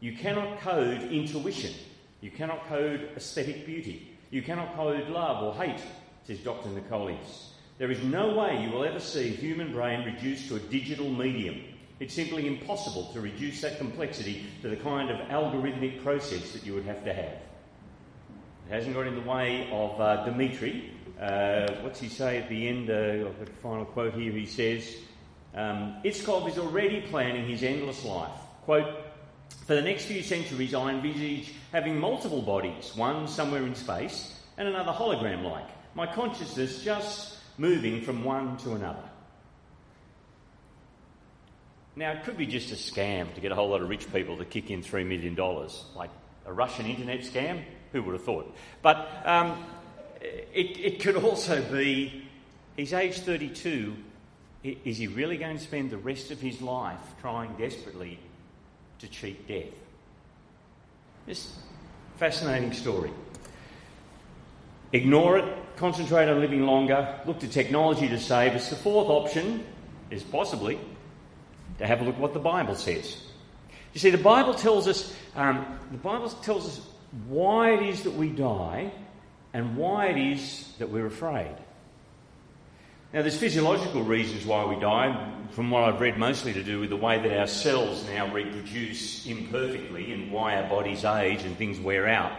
You 0.00 0.16
cannot 0.16 0.60
code 0.60 1.02
intuition 1.02 1.72
you 2.20 2.30
cannot 2.30 2.68
code 2.68 3.10
aesthetic 3.16 3.66
beauty. 3.66 4.18
You 4.30 4.42
cannot 4.42 4.74
code 4.76 5.08
love 5.08 5.42
or 5.42 5.54
hate, 5.54 5.80
says 6.24 6.38
Dr. 6.40 6.68
Nicolelis. 6.68 7.48
There 7.78 7.90
is 7.90 8.02
no 8.02 8.34
way 8.34 8.62
you 8.62 8.70
will 8.70 8.84
ever 8.84 9.00
see 9.00 9.28
a 9.28 9.36
human 9.36 9.72
brain 9.72 10.04
reduced 10.04 10.48
to 10.48 10.56
a 10.56 10.60
digital 10.60 11.08
medium. 11.08 11.62
It's 11.98 12.14
simply 12.14 12.46
impossible 12.46 13.10
to 13.12 13.20
reduce 13.20 13.62
that 13.62 13.78
complexity 13.78 14.46
to 14.62 14.68
the 14.68 14.76
kind 14.76 15.10
of 15.10 15.16
algorithmic 15.28 16.02
process 16.02 16.52
that 16.52 16.64
you 16.64 16.74
would 16.74 16.84
have 16.84 17.04
to 17.04 17.12
have. 17.12 17.38
It 18.68 18.70
hasn't 18.70 18.94
got 18.94 19.06
in 19.06 19.14
the 19.14 19.28
way 19.28 19.68
of 19.72 20.00
uh, 20.00 20.24
Dimitri. 20.24 20.92
Uh, 21.20 21.72
what's 21.80 22.00
he 22.00 22.08
say 22.08 22.38
at 22.38 22.48
the 22.48 22.68
end? 22.68 22.90
Uh, 22.90 23.28
I've 23.28 23.38
got 23.38 23.48
a 23.48 23.52
final 23.62 23.84
quote 23.84 24.14
here. 24.14 24.32
He 24.32 24.46
says, 24.46 24.96
um, 25.54 25.96
Itskov 26.04 26.48
is 26.48 26.58
already 26.58 27.00
planning 27.00 27.48
his 27.48 27.62
endless 27.62 28.04
life. 28.04 28.30
Quote, 28.62 29.09
for 29.66 29.74
the 29.74 29.82
next 29.82 30.06
few 30.06 30.22
centuries, 30.22 30.74
I 30.74 30.92
envisage 30.92 31.54
having 31.72 31.98
multiple 31.98 32.42
bodies, 32.42 32.92
one 32.96 33.28
somewhere 33.28 33.64
in 33.64 33.74
space 33.74 34.36
and 34.56 34.68
another 34.68 34.92
hologram 34.92 35.44
like. 35.44 35.68
My 35.94 36.06
consciousness 36.06 36.82
just 36.82 37.38
moving 37.58 38.02
from 38.02 38.24
one 38.24 38.56
to 38.58 38.74
another. 38.74 39.02
Now, 41.96 42.12
it 42.12 42.24
could 42.24 42.36
be 42.36 42.46
just 42.46 42.70
a 42.72 42.74
scam 42.74 43.34
to 43.34 43.40
get 43.40 43.52
a 43.52 43.54
whole 43.54 43.68
lot 43.68 43.82
of 43.82 43.88
rich 43.88 44.10
people 44.12 44.36
to 44.38 44.44
kick 44.44 44.70
in 44.70 44.82
$3 44.82 45.06
million, 45.06 45.36
like 45.94 46.10
a 46.46 46.52
Russian 46.52 46.86
internet 46.86 47.20
scam. 47.20 47.62
Who 47.92 48.02
would 48.04 48.14
have 48.14 48.24
thought? 48.24 48.54
But 48.82 49.08
um, 49.24 49.64
it, 50.20 50.78
it 50.78 51.00
could 51.00 51.16
also 51.16 51.60
be 51.62 52.28
he's 52.76 52.92
age 52.92 53.18
32. 53.18 53.96
Is 54.62 54.98
he 54.98 55.06
really 55.06 55.36
going 55.36 55.56
to 55.56 55.62
spend 55.62 55.90
the 55.90 55.98
rest 55.98 56.30
of 56.30 56.40
his 56.40 56.60
life 56.60 57.00
trying 57.20 57.56
desperately 57.56 58.18
to 59.00 59.08
cheat 59.08 59.46
death? 59.48 59.74
This 61.26 61.56
fascinating 62.16 62.72
story. 62.72 63.10
Ignore 64.92 65.38
it, 65.38 65.76
concentrate 65.76 66.28
on 66.28 66.40
living 66.40 66.66
longer, 66.66 67.20
look 67.26 67.38
to 67.40 67.48
technology 67.48 68.08
to 68.08 68.18
save 68.18 68.52
us. 68.52 68.70
The 68.70 68.76
fourth 68.76 69.08
option 69.08 69.64
is 70.10 70.22
possibly 70.22 70.78
to 71.78 71.86
have 71.86 72.00
a 72.00 72.04
look 72.04 72.16
at 72.16 72.20
what 72.20 72.34
the 72.34 72.40
Bible 72.40 72.74
says. 72.74 73.22
You 73.94 74.00
see, 74.00 74.10
the 74.10 74.18
Bible 74.18 74.54
tells 74.54 74.86
us 74.86 75.14
um, 75.34 75.64
the 75.90 75.98
Bible 75.98 76.28
tells 76.28 76.66
us 76.66 76.86
why 77.26 77.72
it 77.72 77.82
is 77.82 78.02
that 78.02 78.14
we 78.14 78.28
die 78.28 78.92
and 79.52 79.76
why 79.76 80.06
it 80.06 80.18
is 80.18 80.72
that 80.78 80.90
we're 80.90 81.06
afraid. 81.06 81.54
Now, 83.12 83.22
there's 83.22 83.36
physiological 83.36 84.04
reasons 84.04 84.46
why 84.46 84.64
we 84.66 84.76
die, 84.76 85.32
from 85.50 85.68
what 85.72 85.82
I've 85.82 86.00
read, 86.00 86.16
mostly 86.16 86.52
to 86.52 86.62
do 86.62 86.78
with 86.78 86.90
the 86.90 86.96
way 86.96 87.18
that 87.18 87.38
our 87.40 87.48
cells 87.48 88.06
now 88.06 88.32
reproduce 88.32 89.26
imperfectly 89.26 90.12
and 90.12 90.30
why 90.30 90.54
our 90.54 90.68
bodies 90.68 91.04
age 91.04 91.42
and 91.42 91.56
things 91.56 91.80
wear 91.80 92.06
out. 92.06 92.30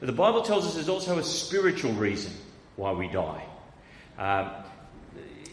But 0.00 0.06
the 0.06 0.12
Bible 0.12 0.42
tells 0.42 0.66
us 0.66 0.74
there's 0.74 0.90
also 0.90 1.16
a 1.16 1.22
spiritual 1.22 1.92
reason 1.92 2.32
why 2.76 2.92
we 2.92 3.08
die. 3.08 3.42
Um, 4.18 4.50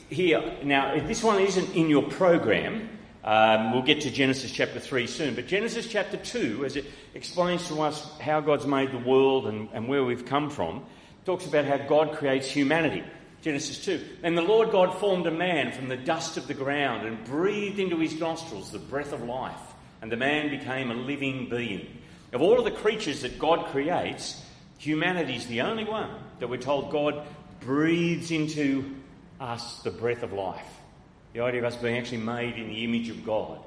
here, 0.10 0.58
now, 0.62 0.94
if 0.94 1.08
this 1.08 1.24
one 1.24 1.42
isn't 1.42 1.74
in 1.74 1.90
your 1.90 2.04
program. 2.04 2.90
Um, 3.24 3.74
we'll 3.74 3.82
get 3.82 4.02
to 4.02 4.12
Genesis 4.12 4.52
chapter 4.52 4.80
3 4.80 5.08
soon. 5.08 5.34
But 5.34 5.48
Genesis 5.48 5.88
chapter 5.88 6.16
2, 6.16 6.64
as 6.64 6.76
it 6.76 6.86
explains 7.16 7.68
to 7.70 7.82
us 7.82 8.08
how 8.20 8.40
God's 8.40 8.68
made 8.68 8.92
the 8.92 9.00
world 9.00 9.48
and, 9.48 9.68
and 9.74 9.88
where 9.88 10.04
we've 10.04 10.28
come 10.28 10.52
from, 10.52 10.86
talks 11.26 11.48
about 11.48 11.66
how 11.66 11.78
God 11.78 12.14
creates 12.14 12.48
humanity. 12.48 13.04
Genesis 13.46 13.86
2. 13.86 14.04
And 14.24 14.36
the 14.36 14.42
Lord 14.42 14.72
God 14.72 14.98
formed 14.98 15.28
a 15.28 15.32
man 15.32 15.72
from 15.72 15.88
the 15.88 15.96
dust 15.96 16.36
of 16.36 16.48
the 16.48 16.56
ground 16.56 17.06
and 17.06 17.24
breathed 17.26 17.78
into 17.78 18.00
his 18.00 18.20
nostrils 18.20 18.72
the 18.72 18.80
breath 18.80 19.14
of 19.14 19.22
life, 19.22 19.62
and 20.02 20.12
the 20.12 20.18
man 20.18 20.50
became 20.50 20.90
a 20.90 20.96
living 20.96 21.48
being. 21.48 21.86
Of 22.34 22.42
all 22.42 22.58
of 22.58 22.66
the 22.66 22.72
creatures 22.72 23.22
that 23.22 23.38
God 23.38 23.68
creates, 23.68 24.44
humanity 24.80 25.36
is 25.36 25.46
the 25.46 25.62
only 25.62 25.84
one 25.84 26.10
that 26.40 26.50
we're 26.50 26.58
told 26.58 26.92
God 26.92 27.24
breathes 27.60 28.32
into 28.32 28.96
us 29.40 29.78
the 29.84 29.92
breath 29.92 30.24
of 30.24 30.34
life. 30.34 30.66
The 31.34 31.42
idea 31.42 31.60
of 31.60 31.72
us 31.72 31.80
being 31.80 32.00
actually 32.00 32.18
made 32.18 32.56
in 32.56 32.70
the 32.70 32.84
image 32.84 33.10
of 33.10 33.24
God. 33.24 33.60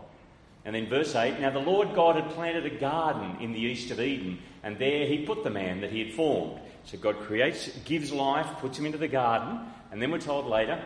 And 0.64 0.74
then 0.74 0.88
verse 0.88 1.14
8 1.14 1.38
Now 1.38 1.50
the 1.50 1.60
Lord 1.60 1.94
God 1.94 2.16
had 2.16 2.30
planted 2.30 2.66
a 2.66 2.80
garden 2.80 3.36
in 3.40 3.52
the 3.52 3.60
east 3.60 3.92
of 3.92 4.00
Eden, 4.00 4.40
and 4.64 4.76
there 4.76 5.06
he 5.06 5.24
put 5.24 5.44
the 5.44 5.50
man 5.50 5.82
that 5.82 5.92
he 5.92 6.04
had 6.04 6.14
formed. 6.14 6.58
So 6.90 6.96
God 6.96 7.20
creates, 7.20 7.68
gives 7.84 8.12
life, 8.12 8.46
puts 8.60 8.78
him 8.78 8.86
into 8.86 8.96
the 8.96 9.08
garden, 9.08 9.60
and 9.92 10.00
then 10.00 10.10
we're 10.10 10.20
told 10.20 10.46
later, 10.46 10.82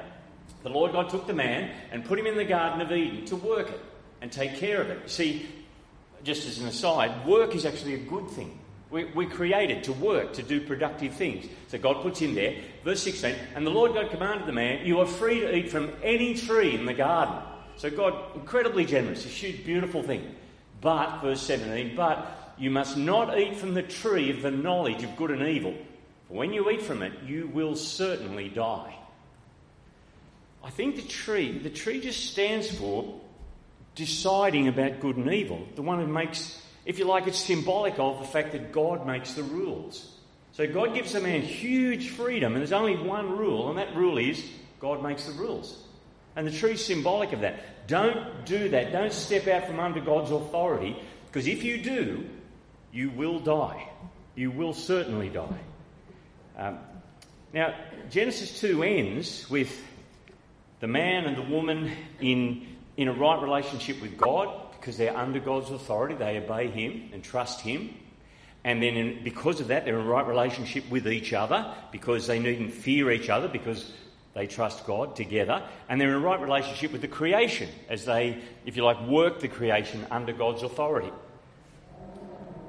the 0.64 0.68
Lord 0.68 0.90
God 0.90 1.08
took 1.10 1.28
the 1.28 1.32
man 1.32 1.70
and 1.92 2.04
put 2.04 2.18
him 2.18 2.26
in 2.26 2.36
the 2.36 2.44
Garden 2.44 2.80
of 2.80 2.90
Eden 2.90 3.24
to 3.26 3.36
work 3.36 3.68
it 3.68 3.80
and 4.20 4.30
take 4.30 4.56
care 4.56 4.80
of 4.80 4.90
it. 4.90 5.08
See, 5.08 5.46
just 6.24 6.44
as 6.46 6.58
an 6.58 6.66
aside, 6.66 7.24
work 7.24 7.54
is 7.54 7.64
actually 7.64 7.94
a 7.94 7.98
good 7.98 8.28
thing. 8.30 8.58
We, 8.90 9.04
we're 9.04 9.30
created 9.30 9.84
to 9.84 9.92
work, 9.92 10.32
to 10.34 10.42
do 10.42 10.60
productive 10.60 11.14
things. 11.14 11.46
So 11.68 11.78
God 11.78 12.02
puts 12.02 12.20
in 12.20 12.34
there, 12.34 12.56
verse 12.82 13.02
16, 13.04 13.36
and 13.54 13.64
the 13.64 13.70
Lord 13.70 13.94
God 13.94 14.10
commanded 14.10 14.46
the 14.46 14.52
man, 14.52 14.84
You 14.84 14.98
are 15.00 15.06
free 15.06 15.38
to 15.40 15.56
eat 15.56 15.70
from 15.70 15.92
any 16.02 16.34
tree 16.34 16.74
in 16.74 16.84
the 16.84 16.94
garden. 16.94 17.36
So 17.76 17.90
God, 17.90 18.14
incredibly 18.34 18.84
generous, 18.84 19.24
a 19.24 19.28
huge, 19.28 19.64
beautiful 19.64 20.02
thing. 20.02 20.34
But, 20.80 21.20
verse 21.20 21.40
17, 21.42 21.94
but 21.94 22.54
you 22.58 22.70
must 22.70 22.96
not 22.96 23.38
eat 23.38 23.56
from 23.56 23.74
the 23.74 23.82
tree 23.82 24.30
of 24.30 24.42
the 24.42 24.50
knowledge 24.50 25.04
of 25.04 25.16
good 25.16 25.30
and 25.30 25.42
evil. 25.42 25.74
When 26.32 26.54
you 26.54 26.70
eat 26.70 26.80
from 26.80 27.02
it, 27.02 27.12
you 27.26 27.46
will 27.46 27.76
certainly 27.76 28.48
die. 28.48 28.96
I 30.64 30.70
think 30.70 30.96
the 30.96 31.02
tree, 31.02 31.58
the 31.58 31.68
tree 31.68 32.00
just 32.00 32.30
stands 32.30 32.70
for 32.70 33.20
deciding 33.94 34.66
about 34.66 35.00
good 35.00 35.18
and 35.18 35.30
evil. 35.30 35.66
The 35.74 35.82
one 35.82 36.00
who 36.00 36.06
makes, 36.06 36.58
if 36.86 36.98
you 36.98 37.04
like, 37.04 37.26
it's 37.26 37.38
symbolic 37.38 37.98
of 37.98 38.18
the 38.18 38.26
fact 38.26 38.52
that 38.52 38.72
God 38.72 39.06
makes 39.06 39.34
the 39.34 39.42
rules. 39.42 40.10
So 40.52 40.66
God 40.66 40.94
gives 40.94 41.14
a 41.14 41.20
man 41.20 41.42
huge 41.42 42.08
freedom, 42.08 42.54
and 42.54 42.62
there's 42.62 42.72
only 42.72 42.96
one 42.96 43.36
rule, 43.36 43.68
and 43.68 43.76
that 43.76 43.94
rule 43.94 44.16
is 44.16 44.42
God 44.80 45.02
makes 45.02 45.26
the 45.26 45.32
rules. 45.32 45.82
And 46.34 46.46
the 46.46 46.50
tree's 46.50 46.82
symbolic 46.82 47.34
of 47.34 47.42
that. 47.42 47.86
Don't 47.88 48.46
do 48.46 48.70
that. 48.70 48.90
Don't 48.90 49.12
step 49.12 49.48
out 49.48 49.66
from 49.66 49.80
under 49.80 50.00
God's 50.00 50.30
authority, 50.30 50.96
because 51.26 51.46
if 51.46 51.62
you 51.62 51.82
do, 51.82 52.24
you 52.90 53.10
will 53.10 53.38
die. 53.38 53.86
You 54.34 54.50
will 54.50 54.72
certainly 54.72 55.28
die. 55.28 55.60
Um, 56.56 56.78
now, 57.52 57.74
Genesis 58.10 58.60
2 58.60 58.82
ends 58.82 59.48
with 59.50 59.82
the 60.80 60.86
man 60.86 61.24
and 61.24 61.36
the 61.36 61.42
woman 61.42 61.92
in, 62.20 62.66
in 62.96 63.08
a 63.08 63.12
right 63.12 63.40
relationship 63.40 64.00
with 64.00 64.16
God 64.16 64.72
because 64.72 64.96
they're 64.96 65.16
under 65.16 65.38
God's 65.38 65.70
authority, 65.70 66.14
they 66.14 66.38
obey 66.38 66.68
Him 66.68 67.10
and 67.12 67.22
trust 67.22 67.60
Him. 67.60 67.94
And 68.64 68.82
then, 68.82 68.96
in, 68.96 69.24
because 69.24 69.60
of 69.60 69.68
that, 69.68 69.84
they're 69.84 69.98
in 69.98 70.06
a 70.06 70.10
right 70.10 70.26
relationship 70.26 70.88
with 70.90 71.06
each 71.06 71.32
other 71.32 71.74
because 71.90 72.26
they 72.26 72.38
needn't 72.38 72.72
fear 72.72 73.10
each 73.10 73.28
other 73.28 73.48
because 73.48 73.92
they 74.34 74.46
trust 74.46 74.86
God 74.86 75.14
together. 75.14 75.62
And 75.88 76.00
they're 76.00 76.08
in 76.08 76.14
a 76.14 76.20
right 76.20 76.40
relationship 76.40 76.92
with 76.92 77.00
the 77.00 77.08
creation 77.08 77.68
as 77.88 78.04
they, 78.04 78.38
if 78.66 78.76
you 78.76 78.84
like, 78.84 79.00
work 79.06 79.40
the 79.40 79.48
creation 79.48 80.06
under 80.10 80.32
God's 80.32 80.62
authority. 80.62 81.12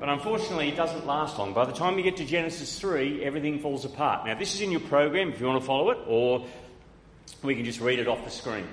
But 0.04 0.10
unfortunately, 0.10 0.68
it 0.68 0.76
doesn't 0.76 1.08
last 1.08 1.40
long. 1.40 1.54
By 1.54 1.64
the 1.64 1.72
time 1.72 1.98
you 1.98 2.04
get 2.04 2.18
to 2.18 2.26
Genesis 2.26 2.78
3, 2.78 3.24
everything 3.24 3.60
falls 3.60 3.86
apart. 3.86 4.26
Now, 4.26 4.38
this 4.38 4.54
is 4.54 4.60
in 4.60 4.70
your 4.70 4.82
program 4.82 5.32
if 5.32 5.40
you 5.40 5.48
want 5.48 5.62
to 5.62 5.66
follow 5.66 5.92
it, 5.92 6.00
or 6.06 6.46
we 7.42 7.56
can 7.56 7.64
just 7.64 7.80
read 7.80 8.00
it 8.00 8.10
off 8.10 8.26
the 8.26 8.30
screen. 8.30 8.68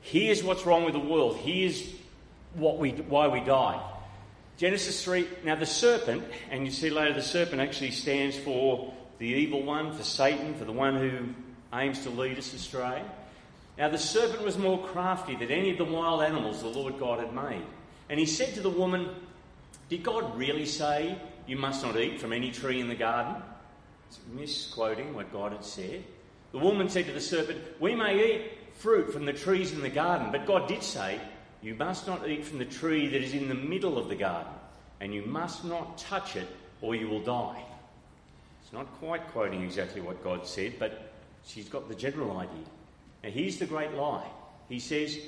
Here's 0.00 0.42
what's 0.42 0.66
wrong 0.66 0.82
with 0.82 0.94
the 0.94 0.98
world. 0.98 1.36
Here's 1.36 1.88
what 2.54 2.78
we, 2.78 2.90
why 2.90 3.28
we 3.28 3.38
die. 3.38 3.80
Genesis 4.56 5.04
3. 5.04 5.28
Now, 5.44 5.54
the 5.54 5.66
serpent, 5.66 6.24
and 6.50 6.64
you 6.64 6.72
see 6.72 6.90
later, 6.90 7.14
the 7.14 7.22
serpent 7.22 7.60
actually 7.60 7.92
stands 7.92 8.36
for 8.36 8.92
the 9.18 9.28
evil 9.28 9.62
one, 9.62 9.92
for 9.92 10.02
Satan, 10.02 10.52
for 10.54 10.64
the 10.64 10.72
one 10.72 10.96
who 10.96 11.28
aims 11.72 12.00
to 12.00 12.10
lead 12.10 12.38
us 12.38 12.52
astray. 12.54 13.00
Now, 13.78 13.88
the 13.88 13.98
serpent 13.98 14.42
was 14.42 14.58
more 14.58 14.84
crafty 14.88 15.36
than 15.36 15.52
any 15.52 15.70
of 15.70 15.78
the 15.78 15.84
wild 15.84 16.24
animals 16.24 16.60
the 16.60 16.66
Lord 16.66 16.98
God 16.98 17.20
had 17.20 17.32
made. 17.32 17.62
And 18.10 18.18
he 18.18 18.26
said 18.26 18.54
to 18.54 18.60
the 18.60 18.68
woman, 18.68 19.08
did 19.92 20.02
God 20.02 20.38
really 20.38 20.64
say 20.64 21.18
you 21.46 21.58
must 21.58 21.84
not 21.84 21.98
eat 21.98 22.18
from 22.18 22.32
any 22.32 22.50
tree 22.50 22.80
in 22.80 22.88
the 22.88 22.94
garden? 22.94 23.42
It's 24.08 24.18
misquoting 24.32 25.12
what 25.12 25.30
God 25.30 25.52
had 25.52 25.66
said. 25.66 26.02
The 26.52 26.58
woman 26.58 26.88
said 26.88 27.04
to 27.04 27.12
the 27.12 27.20
serpent, 27.20 27.60
We 27.78 27.94
may 27.94 28.16
eat 28.16 28.52
fruit 28.72 29.12
from 29.12 29.26
the 29.26 29.34
trees 29.34 29.70
in 29.72 29.82
the 29.82 29.90
garden, 29.90 30.32
but 30.32 30.46
God 30.46 30.66
did 30.66 30.82
say, 30.82 31.20
You 31.60 31.74
must 31.74 32.06
not 32.06 32.26
eat 32.26 32.42
from 32.42 32.56
the 32.56 32.64
tree 32.64 33.06
that 33.08 33.22
is 33.22 33.34
in 33.34 33.50
the 33.50 33.54
middle 33.54 33.98
of 33.98 34.08
the 34.08 34.14
garden, 34.14 34.50
and 35.02 35.12
you 35.12 35.26
must 35.26 35.62
not 35.62 35.98
touch 35.98 36.36
it, 36.36 36.48
or 36.80 36.94
you 36.94 37.06
will 37.06 37.22
die. 37.22 37.62
It's 38.62 38.72
not 38.72 38.90
quite 38.94 39.28
quoting 39.28 39.62
exactly 39.62 40.00
what 40.00 40.24
God 40.24 40.46
said, 40.46 40.76
but 40.78 41.12
she's 41.44 41.68
got 41.68 41.90
the 41.90 41.94
general 41.94 42.38
idea. 42.38 42.64
Now, 43.22 43.28
here's 43.28 43.58
the 43.58 43.66
great 43.66 43.92
lie 43.92 44.26
He 44.70 44.78
says, 44.78 45.18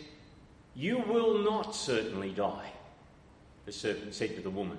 You 0.74 1.00
will 1.00 1.40
not 1.40 1.76
certainly 1.76 2.30
die 2.30 2.72
the 3.66 3.72
serpent 3.72 4.14
said 4.14 4.36
to 4.36 4.42
the 4.42 4.50
woman. 4.50 4.78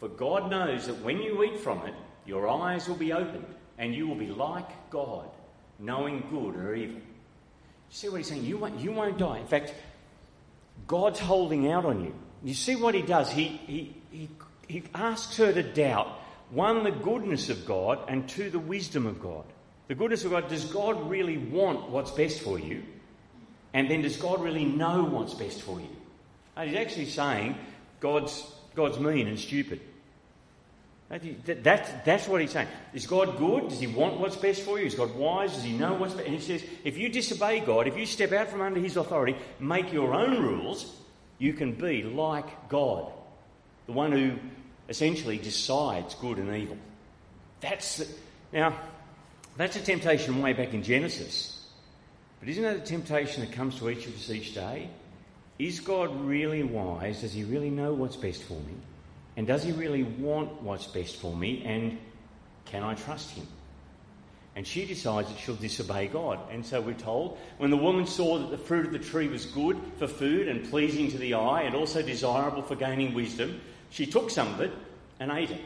For 0.00 0.08
God 0.08 0.50
knows 0.50 0.86
that 0.86 1.02
when 1.02 1.20
you 1.20 1.42
eat 1.44 1.58
from 1.58 1.86
it, 1.86 1.94
your 2.26 2.48
eyes 2.48 2.88
will 2.88 2.96
be 2.96 3.12
opened, 3.12 3.46
and 3.78 3.94
you 3.94 4.06
will 4.06 4.14
be 4.14 4.28
like 4.28 4.90
God, 4.90 5.28
knowing 5.78 6.24
good 6.30 6.56
or 6.56 6.74
evil. 6.74 7.00
See 7.90 8.08
what 8.08 8.18
he's 8.18 8.28
saying? 8.28 8.44
You 8.44 8.58
won't, 8.58 8.78
you 8.78 8.92
won't 8.92 9.18
die. 9.18 9.38
In 9.38 9.46
fact, 9.46 9.74
God's 10.86 11.18
holding 11.18 11.70
out 11.72 11.84
on 11.84 12.04
you. 12.04 12.14
You 12.44 12.54
see 12.54 12.76
what 12.76 12.94
he 12.94 13.02
does? 13.02 13.30
He, 13.30 13.44
he, 13.66 13.96
he, 14.12 14.28
he 14.68 14.82
asks 14.94 15.36
her 15.38 15.52
to 15.52 15.62
doubt 15.62 16.08
one, 16.50 16.82
the 16.84 16.90
goodness 16.90 17.50
of 17.50 17.66
God, 17.66 17.98
and 18.08 18.28
two, 18.28 18.50
the 18.50 18.58
wisdom 18.58 19.06
of 19.06 19.20
God. 19.20 19.44
The 19.88 19.94
goodness 19.94 20.24
of 20.24 20.30
God, 20.30 20.48
does 20.48 20.64
God 20.66 21.10
really 21.10 21.36
want 21.38 21.90
what's 21.90 22.10
best 22.10 22.40
for 22.40 22.58
you? 22.58 22.82
And 23.74 23.90
then 23.90 24.02
does 24.02 24.16
God 24.16 24.42
really 24.42 24.64
know 24.64 25.04
what's 25.04 25.34
best 25.34 25.62
for 25.62 25.80
you? 25.80 25.88
And 26.56 26.70
he's 26.70 26.78
actually 26.78 27.06
saying, 27.06 27.56
God's, 28.00 28.44
God's 28.74 28.98
mean 28.98 29.26
and 29.28 29.38
stupid. 29.38 29.80
That, 31.08 31.64
that, 31.64 32.04
that's 32.04 32.28
what 32.28 32.42
he's 32.42 32.50
saying. 32.50 32.68
Is 32.92 33.06
God 33.06 33.38
good? 33.38 33.68
Does 33.68 33.80
he 33.80 33.86
want 33.86 34.20
what's 34.20 34.36
best 34.36 34.62
for 34.62 34.78
you? 34.78 34.86
Is 34.86 34.94
God 34.94 35.14
wise? 35.14 35.54
Does 35.54 35.62
he 35.62 35.72
know 35.72 35.94
what's 35.94 36.12
best? 36.12 36.26
And 36.26 36.34
he 36.34 36.40
says, 36.40 36.62
if 36.84 36.98
you 36.98 37.08
disobey 37.08 37.60
God, 37.60 37.86
if 37.86 37.96
you 37.96 38.04
step 38.04 38.32
out 38.32 38.48
from 38.48 38.60
under 38.60 38.78
his 38.78 38.98
authority, 38.98 39.36
make 39.58 39.90
your 39.90 40.12
own 40.14 40.42
rules, 40.42 40.94
you 41.38 41.54
can 41.54 41.72
be 41.72 42.02
like 42.02 42.68
God, 42.68 43.10
the 43.86 43.92
one 43.92 44.12
who 44.12 44.32
essentially 44.88 45.38
decides 45.38 46.14
good 46.16 46.36
and 46.36 46.54
evil. 46.54 46.76
That's 47.60 47.98
the, 47.98 48.06
now, 48.52 48.78
that's 49.56 49.76
a 49.76 49.82
temptation 49.82 50.42
way 50.42 50.52
back 50.52 50.74
in 50.74 50.82
Genesis. 50.82 51.66
But 52.40 52.50
isn't 52.50 52.62
that 52.62 52.76
a 52.76 52.80
temptation 52.80 53.44
that 53.44 53.52
comes 53.52 53.78
to 53.78 53.88
each 53.88 54.06
of 54.06 54.14
us 54.14 54.30
each 54.30 54.54
day? 54.54 54.90
Is 55.58 55.80
God 55.80 56.24
really 56.24 56.62
wise? 56.62 57.22
Does 57.22 57.32
he 57.32 57.44
really 57.44 57.70
know 57.70 57.92
what's 57.92 58.16
best 58.16 58.44
for 58.44 58.54
me? 58.54 58.74
And 59.36 59.46
does 59.46 59.62
he 59.64 59.72
really 59.72 60.02
want 60.02 60.62
what's 60.62 60.86
best 60.86 61.16
for 61.16 61.34
me? 61.34 61.62
And 61.64 61.98
Can 62.66 62.82
I 62.82 62.94
trust 62.94 63.30
him? 63.30 63.46
And 64.54 64.66
she 64.66 64.84
decides 64.84 65.28
that 65.28 65.38
she'll 65.38 65.54
disobey 65.54 66.08
God. 66.08 66.40
And 66.50 66.66
so 66.66 66.80
we're 66.80 66.94
told 66.94 67.38
when 67.58 67.70
the 67.70 67.76
woman 67.76 68.06
saw 68.06 68.38
that 68.38 68.50
the 68.50 68.58
fruit 68.58 68.86
of 68.86 68.92
the 68.92 68.98
tree 68.98 69.28
was 69.28 69.46
good 69.46 69.80
for 69.98 70.08
food 70.08 70.48
and 70.48 70.68
pleasing 70.68 71.10
to 71.12 71.18
the 71.18 71.34
eye 71.34 71.62
and 71.62 71.74
also 71.74 72.02
desirable 72.02 72.62
for 72.62 72.74
gaining 72.74 73.14
wisdom, 73.14 73.60
she 73.90 74.04
took 74.04 74.30
some 74.30 74.48
of 74.54 74.60
it 74.60 74.72
and 75.20 75.30
ate 75.30 75.50
it. 75.50 75.60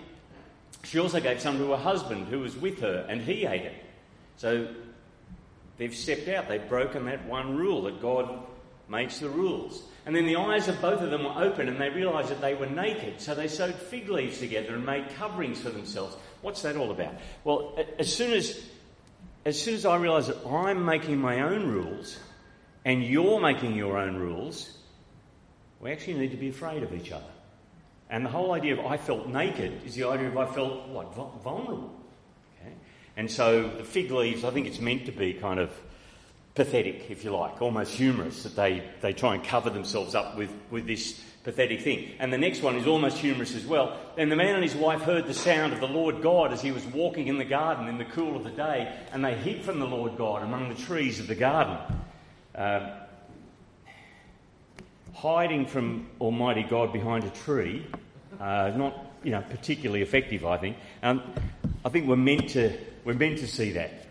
She 0.85 0.99
also 0.99 1.21
gave 1.21 1.41
some 1.41 1.59
to 1.59 1.71
her 1.71 1.77
husband 1.77 2.29
who 2.29 2.41
was 2.41 2.57
with 2.57 2.81
her, 2.81 3.07
and 3.09 3.21
he 3.23 3.47
ate 3.47 3.63
it. 3.63 3.85
So 4.37 4.69
they've 5.79 5.95
stepped 5.95 6.29
out. 6.29 6.49
They've 6.49 6.69
broken 6.69 7.07
that 7.07 7.25
one 7.27 7.57
rule 7.57 7.83
that 7.83 8.03
God 8.03 8.45
makes 8.93 9.19
the 9.19 9.29
rules. 9.29 9.83
And 10.05 10.15
then 10.15 10.27
the 10.27 10.37
eyes 10.37 10.69
of 10.69 10.81
both 10.81 11.01
of 11.01 11.11
them 11.11 11.25
were 11.25 11.43
open 11.43 11.69
and 11.69 11.81
they 11.81 11.89
realised 11.89 12.29
that 12.29 12.41
they 12.41 12.55
were 12.55 12.67
naked. 12.67 13.21
So 13.21 13.35
they 13.35 13.49
sewed 13.49 13.75
fig 13.75 14.09
leaves 14.09 14.39
together 14.39 14.75
and 14.75 14.87
made 14.87 15.09
coverings 15.17 15.61
for 15.61 15.71
themselves. 15.71 16.17
What's 16.43 16.63
that 16.63 16.77
all 16.77 16.91
about? 16.91 17.15
Well, 17.43 17.77
as 17.99 18.15
soon 18.15 18.33
as, 18.33 18.61
as 19.45 19.61
soon 19.61 19.75
as 19.75 19.87
I 19.87 19.97
realise 19.97 20.27
that 20.27 20.47
I'm 20.47 20.85
making 20.85 21.19
my 21.19 21.41
own 21.41 21.67
rules 21.67 22.19
and 22.85 23.03
you're 23.03 23.41
making 23.41 23.75
your 23.75 23.97
own 23.97 24.17
rules, 24.17 24.77
we 25.81 25.91
actually 25.91 26.15
need 26.15 26.33
to 26.33 26.37
be 26.37 26.51
afraid 26.51 26.83
of 26.83 26.93
each 26.93 27.11
other. 27.11 27.25
And 28.11 28.27
the 28.27 28.31
whole 28.31 28.53
idea 28.53 28.79
of 28.79 28.85
I 28.85 28.99
felt 28.99 29.29
naked 29.29 29.85
is 29.87 29.95
the 29.95 30.07
idea 30.07 30.29
of 30.29 30.37
I 30.37 30.47
felt, 30.47 30.87
what, 30.89 31.15
vulnerable. 31.15 31.95
Okay? 32.61 32.75
And 33.17 33.31
so 33.31 33.69
the 33.69 33.85
fig 33.85 34.11
leaves, 34.11 34.45
I 34.45 34.51
think 34.51 34.67
it's 34.67 34.81
meant 34.81 35.07
to 35.07 35.13
be 35.13 35.33
kind 35.33 35.59
of 35.59 35.71
pathetic, 36.55 37.11
if 37.11 37.25
you 37.25 37.31
like, 37.31 37.63
almost 37.63 37.95
humorous, 37.95 38.43
that 38.43 38.57
they, 38.57 38.83
they 39.01 39.13
try 39.13 39.35
and 39.35 39.45
cover 39.45 39.71
themselves 39.71 40.15
up 40.15 40.37
with, 40.37 40.51
with 40.71 40.87
this 40.87 41.21
pathetic 41.45 41.81
thing. 41.81 42.11
And 42.19 42.33
the 42.33 42.39
next 42.39 42.63
one 42.63 42.77
is 42.77 42.87
almost 42.87 43.19
humorous 43.19 43.55
as 43.55 43.67
well. 43.67 43.99
And 44.17 44.31
the 44.31 44.37
man 44.37 44.55
and 44.55 44.63
his 44.63 44.75
wife 44.75 45.01
heard 45.03 45.27
the 45.27 45.35
sound 45.35 45.73
of 45.73 45.81
the 45.81 45.89
Lord 45.89 46.23
God 46.23 46.53
as 46.53 46.61
he 46.61 46.71
was 46.71 46.85
walking 46.87 47.29
in 47.29 47.39
the 47.39 47.45
garden 47.45 47.89
in 47.89 47.99
the 47.99 48.05
cool 48.05 48.37
of 48.37 48.45
the 48.45 48.51
day, 48.51 48.95
and 49.13 49.25
they 49.25 49.35
hid 49.35 49.65
from 49.65 49.79
the 49.79 49.87
Lord 49.87 50.17
God 50.17 50.43
among 50.43 50.69
the 50.69 50.75
trees 50.75 51.21
of 51.21 51.27
the 51.27 51.35
garden. 51.35 51.79
Uh, 52.55 52.99
hiding 55.15 55.67
from 55.67 56.07
Almighty 56.21 56.63
God 56.63 56.93
behind 56.93 57.25
a 57.25 57.31
tree, 57.31 57.87
uh, 58.41 58.73
not 58.77 59.13
you 59.23 59.31
know 59.31 59.43
particularly 59.49 60.03
effective, 60.03 60.45
I 60.45 60.59
think. 60.59 60.77
Um, 61.03 61.23
I 61.85 61.89
think 61.89 62.09
we're 62.09 62.17
meant 62.17 62.51
to 62.51 62.77
we're 63.05 63.15
meant 63.15 63.39
to 63.39 63.47
see 63.47 63.73
that. 63.73 64.07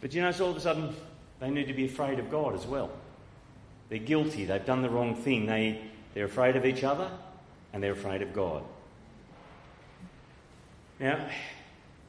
But 0.00 0.14
you 0.14 0.22
know, 0.22 0.32
so 0.32 0.46
all 0.46 0.50
of 0.50 0.56
a 0.56 0.60
sudden 0.60 0.94
they 1.40 1.50
need 1.50 1.68
to 1.68 1.74
be 1.74 1.86
afraid 1.86 2.18
of 2.18 2.30
God 2.30 2.54
as 2.54 2.66
well. 2.66 2.90
They're 3.88 3.98
guilty, 3.98 4.44
they've 4.44 4.64
done 4.64 4.82
the 4.82 4.90
wrong 4.90 5.16
thing, 5.16 5.46
they, 5.46 5.80
they're 6.14 6.26
afraid 6.26 6.56
of 6.56 6.64
each 6.64 6.84
other 6.84 7.10
and 7.72 7.82
they're 7.82 7.92
afraid 7.92 8.22
of 8.22 8.32
God. 8.32 8.62
Now, 11.00 11.28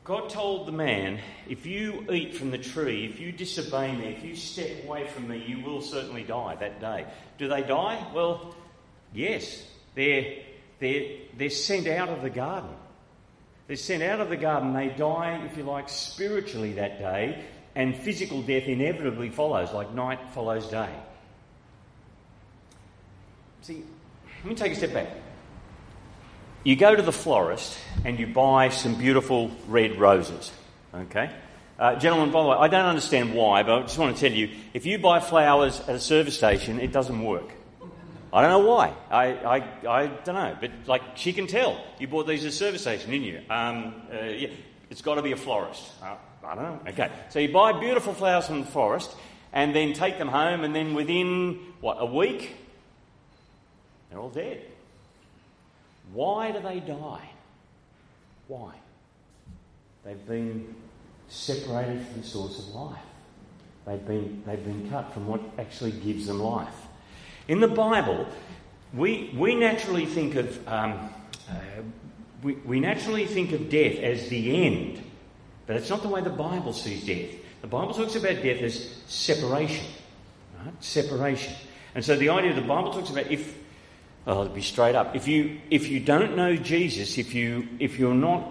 God 0.04 0.30
told 0.30 0.68
the 0.68 0.72
man, 0.72 1.20
if 1.48 1.66
you 1.66 2.06
eat 2.12 2.36
from 2.36 2.52
the 2.52 2.58
tree, 2.58 3.06
if 3.06 3.20
you 3.20 3.32
disobey 3.32 3.96
me, 3.96 4.08
if 4.08 4.24
you 4.24 4.36
step 4.36 4.84
away 4.84 5.08
from 5.08 5.28
me, 5.28 5.44
you 5.48 5.64
will 5.64 5.82
certainly 5.82 6.24
die 6.24 6.56
that 6.56 6.82
day. 6.82 7.06
Do 7.38 7.48
they 7.48 7.62
die? 7.62 8.06
Well, 8.14 8.56
yes. 9.14 9.64
They're, 9.96 10.40
they're, 10.80 11.20
they're 11.38 11.50
sent 11.50 11.88
out 11.88 12.10
of 12.10 12.22
the 12.22 12.30
garden. 12.30 12.72
They're 13.68 13.78
sent 13.78 14.04
out 14.04 14.20
of 14.20 14.30
the 14.30 14.38
garden. 14.38 14.74
They 14.74 14.90
die, 14.90 15.48
if 15.50 15.56
you 15.56 15.64
like, 15.64 15.88
spiritually 15.88 16.74
that 16.74 17.00
day 17.00 17.46
and 17.76 17.96
physical 17.96 18.42
death 18.42 18.64
inevitably 18.68 19.30
follows, 19.30 19.74
like 19.74 19.94
night 19.94 20.20
follows 20.34 20.68
day. 20.68 20.90
See, 23.62 23.84
let 24.44 24.46
me 24.46 24.56
take 24.56 24.74
a 24.74 24.76
step 24.76 24.94
back. 24.94 25.08
You 26.64 26.76
go 26.76 26.96
to 26.96 27.02
the 27.02 27.12
florist 27.12 27.78
and 28.06 28.20
you 28.20 28.28
buy 28.28 28.70
some 28.70 28.96
beautiful 28.96 29.52
red 29.68 30.00
roses, 30.00 30.52
okay? 30.94 31.32
Uh, 31.80 31.96
gentlemen, 31.96 32.32
by 32.32 32.44
the 32.44 32.50
way, 32.50 32.58
I 32.58 32.68
don't 32.68 32.86
understand 32.86 33.34
why, 33.34 33.64
but 33.64 33.80
I 33.80 33.82
just 33.82 33.98
want 33.98 34.16
to 34.16 34.30
tell 34.30 34.38
you 34.38 34.50
if 34.74 34.86
you 34.86 35.00
buy 35.00 35.20
flowers 35.20 35.80
at 35.80 35.96
a 35.96 36.00
service 36.00 36.38
station, 36.38 36.80
it 36.80 36.92
doesn't 36.92 37.24
work. 37.24 37.52
I 38.34 38.42
don't 38.42 38.52
know 38.52 38.70
why. 38.70 38.94
I, 39.10 39.34
I, 39.34 39.56
I 39.90 40.08
don't 40.08 40.36
know. 40.36 40.58
But, 40.60 40.72
like, 40.86 41.02
she 41.16 41.34
can 41.34 41.48
tell. 41.48 41.84
You 42.00 42.08
bought 42.08 42.28
these 42.28 42.46
at 42.46 42.52
a 42.52 42.56
service 42.56 42.82
station, 42.82 43.12
didn't 43.12 43.26
you? 43.26 43.42
Um, 43.50 44.04
uh, 44.12 44.24
yeah, 44.26 44.50
it's 44.90 45.02
got 45.02 45.16
to 45.16 45.22
be 45.22 45.34
a 45.34 45.38
florist. 45.38 45.92
Uh, 46.02 46.16
I 46.44 46.56
don't 46.56 46.64
know. 46.64 46.80
Okay. 46.92 47.12
So 47.30 47.40
you 47.40 47.52
buy 47.52 47.80
beautiful 47.80 48.14
flowers 48.14 48.48
from 48.48 48.62
the 48.62 48.68
forest 48.68 49.16
and 49.54 49.76
then 49.76 49.94
take 49.94 50.18
them 50.18 50.30
home, 50.30 50.64
and 50.64 50.74
then 50.74 50.94
within, 50.94 51.60
what, 51.82 51.98
a 52.00 52.06
week, 52.06 52.56
they're 54.10 54.20
all 54.20 54.30
dead. 54.30 54.62
Why 56.14 56.52
do 56.52 56.62
they 56.62 56.80
die? 56.80 57.30
Why? 58.48 58.72
They've 60.06 60.26
been 60.26 60.74
separated 61.28 62.06
from 62.08 62.22
the 62.22 62.28
source 62.28 62.60
of 62.60 62.68
life. 62.70 63.00
They've 63.86 64.06
been, 64.06 64.44
they've 64.46 64.64
been 64.64 64.90
cut 64.90 65.14
from 65.14 65.28
what 65.28 65.42
actually 65.58 65.92
gives 65.92 66.28
them 66.28 66.40
life. 66.40 66.76
In 67.48 67.60
the 67.60 67.68
Bible, 67.68 68.28
we, 68.94 69.34
we 69.36 69.56
naturally 69.56 70.06
think 70.06 70.36
of 70.36 70.68
um, 70.68 71.10
uh, 71.50 71.56
we, 72.44 72.54
we 72.54 72.80
naturally 72.80 73.26
think 73.26 73.52
of 73.52 73.70
death 73.70 73.98
as 73.98 74.30
the 74.30 74.66
end 74.66 75.04
but 75.72 75.78
it's 75.78 75.90
not 75.90 76.02
the 76.02 76.10
way 76.10 76.20
the 76.20 76.30
Bible 76.30 76.74
sees 76.74 77.06
death. 77.06 77.30
The 77.62 77.68
Bible 77.68 77.94
talks 77.94 78.18
about 78.18 78.44
death 78.44 78.62
as 78.62 78.94
separation. 79.08 79.86
Right? 80.60 80.74
Separation. 80.84 81.54
And 81.96 82.04
so 82.04 82.18
the 82.18 82.28
idea 82.28 82.50
of 82.50 82.58
the 82.58 82.62
Bible 82.62 82.92
talks 82.92 83.10
about 83.10 83.32
if 83.32 83.56
oh, 84.28 84.36
well, 84.36 84.40
I'll 84.42 84.50
be 84.50 84.62
straight 84.62 84.96
up. 84.96 85.16
If 85.16 85.30
you 85.30 85.62
if 85.70 85.88
you 85.88 86.02
don't 86.02 86.36
know 86.36 86.58
Jesus, 86.58 87.18
if 87.18 87.34
you 87.34 87.70
if 87.80 87.98
you're 87.98 88.14
not 88.14 88.46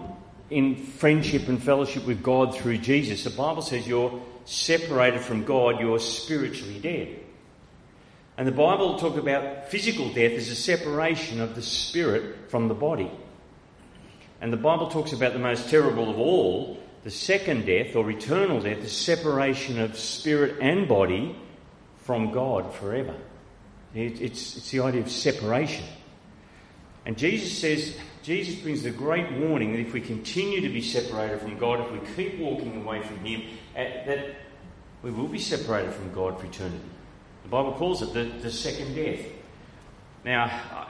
in 0.49 0.75
friendship 0.77 1.47
and 1.47 1.61
fellowship 1.61 2.07
with 2.07 2.23
God 2.23 2.57
through 2.57 2.79
Jesus, 2.79 3.23
the 3.23 3.29
Bible 3.29 3.61
says 3.61 3.87
you're 3.87 4.19
separated 4.45 5.21
from 5.21 5.43
God, 5.43 5.79
you're 5.79 5.99
spiritually 5.99 6.79
dead. 6.79 7.19
And 8.35 8.47
the 8.47 8.51
Bible 8.51 8.97
talks 8.97 9.19
about 9.19 9.69
physical 9.69 10.11
death 10.11 10.31
as 10.31 10.49
a 10.49 10.55
separation 10.55 11.39
of 11.39 11.53
the 11.53 11.61
spirit 11.61 12.49
from 12.49 12.67
the 12.67 12.73
body. 12.73 13.11
And 14.41 14.51
the 14.51 14.57
Bible 14.57 14.89
talks 14.89 15.13
about 15.13 15.33
the 15.33 15.39
most 15.39 15.69
terrible 15.69 16.09
of 16.09 16.17
all, 16.17 16.81
the 17.03 17.11
second 17.11 17.65
death, 17.65 17.95
or 17.95 18.09
eternal 18.11 18.61
death, 18.61 18.79
is 18.79 18.91
separation 18.91 19.79
of 19.79 19.97
spirit 19.97 20.57
and 20.61 20.87
body 20.87 21.35
from 21.99 22.31
God 22.31 22.73
forever. 22.75 23.15
It, 23.95 24.21
it's, 24.21 24.57
it's 24.57 24.71
the 24.71 24.81
idea 24.81 25.01
of 25.01 25.09
separation. 25.09 25.85
And 27.05 27.17
Jesus 27.17 27.57
says, 27.57 27.97
Jesus 28.21 28.61
brings 28.61 28.83
the 28.83 28.91
great 28.91 29.31
warning 29.31 29.71
that 29.73 29.79
if 29.79 29.93
we 29.93 30.01
continue 30.01 30.61
to 30.61 30.69
be 30.69 30.81
separated 30.81 31.41
from 31.41 31.57
God, 31.57 31.79
if 31.79 31.91
we 31.91 32.15
keep 32.15 32.39
walking 32.39 32.83
away 32.83 33.01
from 33.01 33.17
Him, 33.19 33.43
eh, 33.75 34.05
that 34.05 34.35
we 35.01 35.09
will 35.09 35.27
be 35.27 35.39
separated 35.39 35.93
from 35.93 36.13
God 36.13 36.39
for 36.39 36.45
eternity. 36.45 36.85
The 37.43 37.49
Bible 37.49 37.73
calls 37.73 38.03
it 38.03 38.13
the, 38.13 38.25
the 38.41 38.51
second 38.51 38.93
death. 38.93 39.25
Now, 40.23 40.87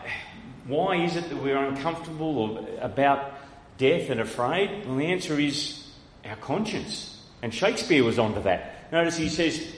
why 0.67 1.03
is 1.05 1.15
it 1.15 1.29
that 1.29 1.41
we're 1.41 1.57
uncomfortable 1.57 2.67
about 2.81 3.33
death 3.77 4.09
and 4.09 4.19
afraid? 4.19 4.85
Well, 4.85 4.97
the 4.97 5.05
answer 5.05 5.39
is 5.39 5.80
our 6.31 6.37
conscience. 6.37 7.21
And 7.41 7.53
Shakespeare 7.53 8.03
was 8.03 8.17
onto 8.17 8.41
that. 8.43 8.91
Notice 8.91 9.17
he 9.17 9.29
says, 9.29 9.75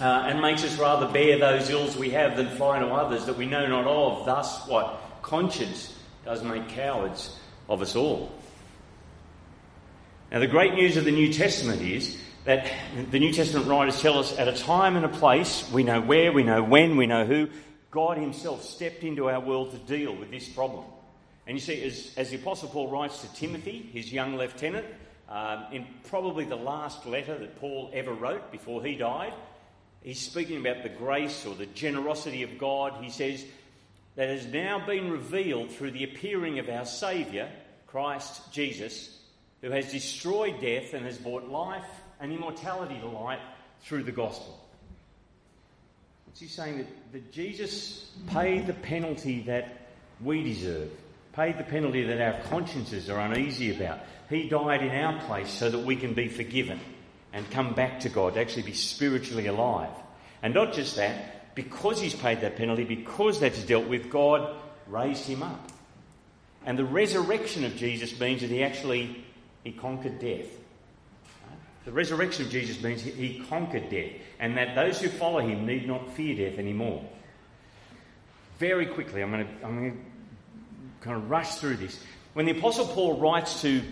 uh, 0.00 0.04
and 0.04 0.40
makes 0.40 0.64
us 0.64 0.76
rather 0.78 1.06
bear 1.12 1.38
those 1.38 1.70
ills 1.70 1.96
we 1.96 2.10
have 2.10 2.36
than 2.36 2.48
fly 2.56 2.80
to 2.80 2.86
others 2.86 3.26
that 3.26 3.36
we 3.36 3.46
know 3.46 3.66
not 3.66 3.86
of. 3.86 4.26
Thus, 4.26 4.66
what? 4.66 5.00
Conscience 5.22 5.96
does 6.24 6.42
make 6.42 6.68
cowards 6.68 7.38
of 7.68 7.82
us 7.82 7.94
all. 7.94 8.32
Now, 10.32 10.40
the 10.40 10.48
great 10.48 10.74
news 10.74 10.96
of 10.96 11.04
the 11.04 11.12
New 11.12 11.32
Testament 11.32 11.82
is 11.82 12.18
that 12.44 12.72
the 13.10 13.20
New 13.20 13.32
Testament 13.32 13.68
writers 13.68 14.00
tell 14.00 14.18
us 14.18 14.36
at 14.38 14.48
a 14.48 14.52
time 14.52 14.96
and 14.96 15.04
a 15.04 15.08
place, 15.08 15.70
we 15.70 15.84
know 15.84 16.00
where, 16.00 16.32
we 16.32 16.42
know 16.42 16.64
when, 16.64 16.96
we 16.96 17.06
know 17.06 17.24
who, 17.24 17.48
God 17.92 18.16
Himself 18.16 18.64
stepped 18.64 19.04
into 19.04 19.28
our 19.30 19.38
world 19.38 19.70
to 19.70 19.78
deal 19.78 20.16
with 20.16 20.30
this 20.30 20.48
problem. 20.48 20.84
And 21.46 21.56
you 21.56 21.60
see, 21.60 21.84
as, 21.84 22.12
as 22.16 22.30
the 22.30 22.36
Apostle 22.36 22.70
Paul 22.70 22.88
writes 22.88 23.20
to 23.20 23.32
Timothy, 23.34 23.90
his 23.92 24.12
young 24.12 24.36
lieutenant, 24.36 24.86
um, 25.28 25.64
in 25.72 25.86
probably 26.08 26.44
the 26.44 26.56
last 26.56 27.06
letter 27.06 27.38
that 27.38 27.60
Paul 27.60 27.90
ever 27.94 28.12
wrote 28.12 28.52
before 28.52 28.82
he 28.82 28.96
died, 28.96 29.32
he's 30.02 30.20
speaking 30.20 30.58
about 30.58 30.82
the 30.82 30.88
grace 30.88 31.46
or 31.46 31.54
the 31.54 31.66
generosity 31.66 32.42
of 32.42 32.58
God. 32.58 33.02
He 33.02 33.10
says, 33.10 33.44
that 34.14 34.28
has 34.28 34.46
now 34.46 34.84
been 34.84 35.10
revealed 35.10 35.70
through 35.70 35.92
the 35.92 36.04
appearing 36.04 36.58
of 36.58 36.68
our 36.68 36.84
Saviour, 36.84 37.48
Christ 37.86 38.52
Jesus, 38.52 39.18
who 39.62 39.70
has 39.70 39.90
destroyed 39.90 40.60
death 40.60 40.92
and 40.92 41.06
has 41.06 41.16
brought 41.18 41.48
life 41.48 41.86
and 42.20 42.32
immortality 42.32 42.98
to 43.00 43.06
light 43.06 43.40
through 43.82 44.02
the 44.02 44.12
gospel. 44.12 44.58
What's 46.26 46.40
he 46.40 46.46
saying? 46.46 46.78
That, 46.78 47.12
that 47.12 47.32
Jesus 47.32 48.10
paid 48.28 48.66
the 48.66 48.74
penalty 48.74 49.42
that 49.42 49.88
we 50.22 50.42
deserve, 50.42 50.90
paid 51.32 51.58
the 51.58 51.64
penalty 51.64 52.04
that 52.04 52.20
our 52.20 52.40
consciences 52.44 53.08
are 53.08 53.20
uneasy 53.20 53.74
about, 53.74 54.00
he 54.28 54.48
died 54.48 54.82
in 54.82 54.90
our 54.90 55.20
place 55.26 55.50
so 55.50 55.70
that 55.70 55.80
we 55.80 55.96
can 55.96 56.14
be 56.14 56.28
forgiven 56.28 56.80
and 57.32 57.50
come 57.50 57.74
back 57.74 58.00
to 58.00 58.08
God, 58.08 58.34
to 58.34 58.40
actually 58.40 58.62
be 58.62 58.74
spiritually 58.74 59.46
alive. 59.46 59.94
And 60.42 60.54
not 60.54 60.72
just 60.72 60.96
that, 60.96 61.54
because 61.54 62.00
He's 62.00 62.14
paid 62.14 62.40
that 62.42 62.56
penalty, 62.56 62.84
because 62.84 63.40
that's 63.40 63.62
dealt 63.64 63.86
with, 63.86 64.10
God 64.10 64.54
raised 64.86 65.24
Him 65.24 65.42
up. 65.42 65.70
And 66.64 66.78
the 66.78 66.84
resurrection 66.84 67.64
of 67.64 67.76
Jesus 67.76 68.18
means 68.20 68.42
that 68.42 68.50
He 68.50 68.62
actually 68.62 69.24
He 69.64 69.72
conquered 69.72 70.18
death. 70.18 70.46
The 71.84 71.92
resurrection 71.92 72.44
of 72.44 72.52
Jesus 72.52 72.80
means 72.82 73.02
he 73.02 73.42
conquered 73.48 73.90
death, 73.90 74.12
and 74.38 74.56
that 74.56 74.76
those 74.76 75.00
who 75.00 75.08
follow 75.08 75.40
him 75.40 75.66
need 75.66 75.86
not 75.86 76.12
fear 76.12 76.48
death 76.48 76.58
anymore. 76.58 77.04
Very 78.58 78.86
quickly, 78.86 79.20
I'm 79.20 79.32
going 79.32 79.44
to, 79.44 79.66
I'm 79.66 79.78
going 79.78 79.92
to 79.92 79.98
kind 81.02 81.16
of 81.16 81.28
rush 81.30 81.56
through 81.56 81.76
this. 81.76 81.98
When 82.32 82.46
the 82.46 82.52
Apostle 82.52 82.86
Paul 82.86 83.18
writes 83.18 83.60
to 83.62 83.82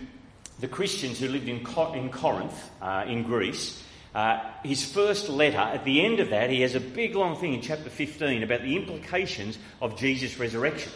the 0.59 0.67
Christians 0.67 1.19
who 1.19 1.27
lived 1.27 1.47
in, 1.47 1.57
in 1.57 2.09
Corinth, 2.09 2.69
uh, 2.81 3.05
in 3.07 3.23
Greece, 3.23 3.83
uh, 4.15 4.39
his 4.63 4.83
first 4.83 5.29
letter, 5.29 5.57
at 5.57 5.83
the 5.83 6.03
end 6.03 6.19
of 6.19 6.29
that, 6.29 6.49
he 6.49 6.61
has 6.61 6.75
a 6.75 6.79
big 6.79 7.15
long 7.15 7.35
thing 7.35 7.53
in 7.53 7.61
chapter 7.61 7.89
15 7.89 8.43
about 8.43 8.61
the 8.61 8.75
implications 8.75 9.57
of 9.81 9.97
Jesus' 9.97 10.37
resurrection. 10.39 10.91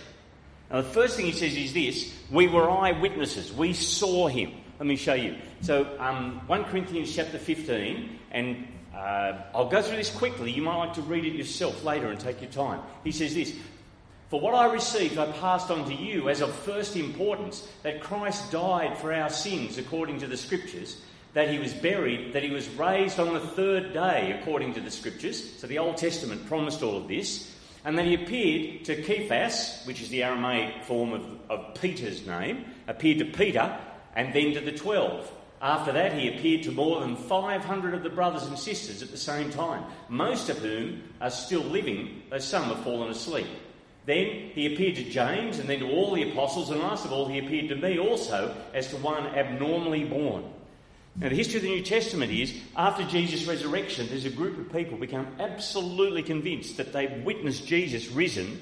Now, 0.71 0.82
the 0.82 0.89
first 0.89 1.15
thing 1.15 1.25
he 1.25 1.32
says 1.32 1.56
is 1.56 1.73
this 1.73 2.13
We 2.32 2.47
were 2.47 2.69
eyewitnesses, 2.69 3.54
we 3.54 3.73
saw 3.73 4.28
him. 4.28 4.51
Let 4.80 4.88
me 4.88 4.95
show 4.95 5.13
you. 5.13 5.36
So, 5.62 5.88
um, 5.99 6.41
1 6.47 6.65
Corinthians 6.65 7.15
chapter 7.15 7.38
15, 7.38 8.19
and 8.32 8.67
uh, 8.93 9.34
I'll 9.54 9.69
go 9.69 9.82
through 9.82 9.97
this 9.97 10.13
quickly. 10.13 10.51
You 10.51 10.62
might 10.62 10.78
like 10.78 10.93
to 10.95 11.01
read 11.01 11.25
it 11.25 11.34
yourself 11.34 11.84
later 11.84 12.08
and 12.08 12.19
take 12.19 12.41
your 12.41 12.51
time. 12.51 12.82
He 13.04 13.12
says 13.12 13.34
this 13.34 13.56
For 14.29 14.41
what 14.41 14.55
I 14.55 14.73
received, 14.73 15.19
I 15.19 15.31
passed 15.33 15.69
on 15.69 15.85
to 15.85 15.93
you 15.93 16.29
as 16.29 16.41
of 16.41 16.53
first 16.53 16.95
importance 16.95 17.67
that 17.83 18.01
Christ 18.01 18.51
died 18.51 18.97
for 18.97 19.13
our 19.13 19.29
sins 19.29 19.77
according 19.77 20.19
to 20.19 20.27
the 20.27 20.38
Scriptures, 20.38 20.99
that 21.33 21.49
he 21.49 21.59
was 21.59 21.73
buried, 21.73 22.33
that 22.33 22.43
he 22.43 22.49
was 22.49 22.67
raised 22.69 23.19
on 23.19 23.35
the 23.35 23.39
third 23.39 23.93
day 23.93 24.38
according 24.39 24.73
to 24.73 24.81
the 24.81 24.89
Scriptures. 24.89 25.59
So, 25.59 25.67
the 25.67 25.77
Old 25.77 25.97
Testament 25.97 26.47
promised 26.47 26.81
all 26.81 26.97
of 26.97 27.07
this. 27.07 27.51
And 27.83 27.95
then 27.95 28.07
he 28.07 28.15
appeared 28.15 28.85
to 28.85 29.03
Cephas, 29.03 29.83
which 29.85 30.01
is 30.01 30.09
the 30.09 30.23
Aramaic 30.23 30.85
form 30.85 31.13
of, 31.13 31.23
of 31.51 31.75
Peter's 31.79 32.25
name, 32.25 32.65
appeared 32.88 33.19
to 33.19 33.25
Peter 33.25 33.77
and 34.15 34.33
then 34.33 34.53
to 34.53 34.61
the 34.61 34.71
twelve. 34.71 35.31
After 35.61 35.91
that, 35.91 36.13
he 36.13 36.29
appeared 36.29 36.63
to 36.63 36.71
more 36.71 36.99
than 37.01 37.15
500 37.15 37.93
of 37.93 38.03
the 38.03 38.09
brothers 38.09 38.43
and 38.43 38.57
sisters 38.57 39.03
at 39.03 39.11
the 39.11 39.17
same 39.17 39.51
time, 39.51 39.83
most 40.09 40.49
of 40.49 40.57
whom 40.57 41.03
are 41.21 41.29
still 41.29 41.61
living, 41.61 42.23
though 42.29 42.39
some 42.39 42.65
have 42.65 42.83
fallen 42.83 43.09
asleep. 43.09 43.47
Then 44.05 44.51
he 44.53 44.71
appeared 44.71 44.95
to 44.97 45.03
James 45.03 45.59
and 45.59 45.67
then 45.67 45.79
to 45.79 45.89
all 45.89 46.13
the 46.13 46.29
apostles, 46.29 46.69
and 46.69 46.79
last 46.79 47.05
of 47.05 47.11
all, 47.11 47.27
he 47.27 47.39
appeared 47.39 47.69
to 47.69 47.75
me 47.75 47.97
also 47.97 48.55
as 48.73 48.87
to 48.89 48.97
one 48.97 49.25
abnormally 49.27 50.03
born. 50.03 50.43
Now, 51.17 51.29
the 51.29 51.35
history 51.35 51.57
of 51.57 51.63
the 51.63 51.69
New 51.69 51.81
Testament 51.81 52.31
is 52.31 52.53
after 52.75 53.03
Jesus' 53.05 53.47
resurrection, 53.47 54.07
there's 54.09 54.25
a 54.25 54.29
group 54.29 54.59
of 54.59 54.71
people 54.71 54.97
become 54.97 55.27
absolutely 55.39 56.23
convinced 56.23 56.77
that 56.77 56.91
they've 56.91 57.23
witnessed 57.23 57.65
Jesus 57.65 58.09
risen 58.09 58.61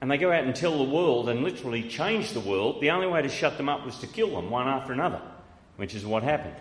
and 0.00 0.10
they 0.10 0.16
go 0.16 0.32
out 0.32 0.44
and 0.44 0.54
tell 0.54 0.78
the 0.78 0.90
world 0.90 1.28
and 1.28 1.42
literally 1.42 1.82
change 1.82 2.32
the 2.32 2.40
world, 2.40 2.80
the 2.80 2.90
only 2.90 3.06
way 3.06 3.20
to 3.20 3.28
shut 3.28 3.56
them 3.56 3.68
up 3.68 3.84
was 3.84 3.98
to 3.98 4.06
kill 4.06 4.30
them 4.30 4.50
one 4.50 4.66
after 4.66 4.92
another, 4.92 5.20
which 5.76 5.94
is 5.94 6.06
what 6.06 6.22
happened. 6.22 6.54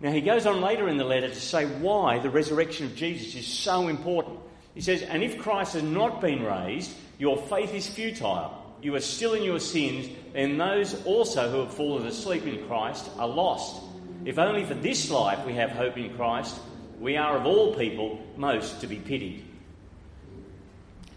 Now, 0.00 0.12
he 0.12 0.20
goes 0.20 0.46
on 0.46 0.60
later 0.60 0.88
in 0.88 0.96
the 0.96 1.04
letter 1.04 1.28
to 1.28 1.40
say 1.40 1.64
why 1.64 2.18
the 2.18 2.30
resurrection 2.30 2.86
of 2.86 2.94
Jesus 2.94 3.34
is 3.34 3.46
so 3.46 3.88
important. 3.88 4.38
He 4.74 4.80
says, 4.80 5.02
And 5.02 5.22
if 5.22 5.38
Christ 5.38 5.74
has 5.74 5.82
not 5.82 6.20
been 6.20 6.44
raised, 6.44 6.92
your 7.22 7.36
faith 7.36 7.72
is 7.72 7.86
futile. 7.86 8.52
You 8.82 8.96
are 8.96 9.00
still 9.00 9.34
in 9.34 9.44
your 9.44 9.60
sins, 9.60 10.08
and 10.34 10.60
those 10.60 11.00
also 11.04 11.48
who 11.52 11.60
have 11.60 11.72
fallen 11.72 12.04
asleep 12.04 12.48
in 12.48 12.66
Christ 12.66 13.08
are 13.16 13.28
lost. 13.28 13.80
If 14.24 14.40
only 14.40 14.64
for 14.64 14.74
this 14.74 15.08
life 15.08 15.46
we 15.46 15.52
have 15.52 15.70
hope 15.70 15.96
in 15.96 16.16
Christ, 16.16 16.58
we 16.98 17.16
are 17.16 17.36
of 17.36 17.46
all 17.46 17.76
people 17.76 18.18
most 18.36 18.80
to 18.80 18.88
be 18.88 18.96
pitied. 18.96 19.44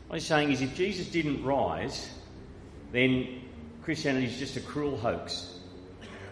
What 0.06 0.20
he's 0.20 0.28
saying 0.28 0.52
is 0.52 0.62
if 0.62 0.76
Jesus 0.76 1.08
didn't 1.08 1.44
rise, 1.44 2.08
then 2.91 3.41
Christianity 3.82 4.28
is 4.28 4.38
just 4.38 4.58
a 4.58 4.62
cruel 4.62 4.98
hoax. 4.98 5.58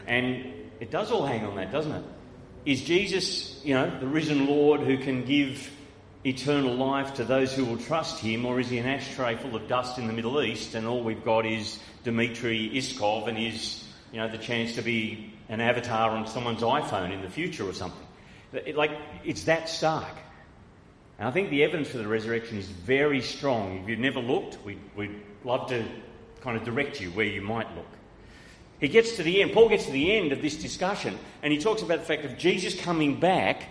And 0.05 0.53
it 0.81 0.91
does 0.91 1.09
all 1.09 1.25
hang 1.25 1.47
on 1.47 1.55
that, 1.55 1.71
doesn't 1.71 1.93
it? 1.93 2.03
Is 2.67 2.83
Jesus, 2.83 3.59
you 3.65 3.73
know, 3.73 3.99
the 3.99 4.05
risen 4.05 4.45
Lord 4.45 4.81
who 4.81 4.99
can 4.99 5.25
give 5.25 5.67
eternal 6.25 6.73
life 6.73 7.15
to 7.15 7.23
those 7.23 7.53
who 7.53 7.65
will 7.65 7.77
trust 7.77 8.19
him, 8.19 8.45
or 8.45 8.59
is 8.59 8.69
he 8.69 8.77
an 8.77 8.85
ashtray 8.85 9.35
full 9.35 9.55
of 9.55 9.67
dust 9.67 9.97
in 9.97 10.07
the 10.07 10.13
Middle 10.13 10.41
East 10.41 10.73
and 10.73 10.87
all 10.87 11.03
we've 11.03 11.23
got 11.23 11.45
is 11.45 11.79
Dmitry 12.03 12.71
Itskov 12.73 13.27
and 13.27 13.37
his, 13.37 13.83
you 14.11 14.19
know, 14.19 14.29
the 14.29 14.37
chance 14.37 14.75
to 14.75 14.81
be 14.81 15.33
an 15.49 15.59
avatar 15.59 16.11
on 16.11 16.25
someone's 16.25 16.61
iPhone 16.61 17.11
in 17.11 17.21
the 17.21 17.29
future 17.29 17.67
or 17.67 17.73
something? 17.73 18.07
It, 18.53 18.75
like, 18.75 18.91
it's 19.25 19.43
that 19.45 19.67
stark. 19.67 20.15
And 21.19 21.27
I 21.27 21.31
think 21.31 21.49
the 21.49 21.63
evidence 21.63 21.89
for 21.89 21.97
the 21.97 22.07
resurrection 22.07 22.57
is 22.57 22.67
very 22.67 23.21
strong. 23.21 23.79
If 23.79 23.89
you've 23.89 23.99
never 23.99 24.19
looked, 24.19 24.63
we'd, 24.63 24.79
we'd 24.95 25.21
love 25.43 25.67
to 25.69 25.85
kind 26.41 26.57
of 26.57 26.63
direct 26.63 27.01
you 27.01 27.09
where 27.11 27.25
you 27.25 27.41
might 27.41 27.73
look. 27.75 27.87
He 28.79 28.87
gets 28.87 29.15
to 29.17 29.23
the 29.23 29.41
end, 29.41 29.53
Paul 29.53 29.69
gets 29.69 29.85
to 29.85 29.91
the 29.91 30.11
end 30.13 30.31
of 30.31 30.41
this 30.41 30.55
discussion, 30.55 31.17
and 31.41 31.53
he 31.53 31.59
talks 31.59 31.81
about 31.81 31.99
the 31.99 32.05
fact 32.05 32.25
of 32.25 32.37
Jesus 32.37 32.79
coming 32.79 33.19
back 33.19 33.63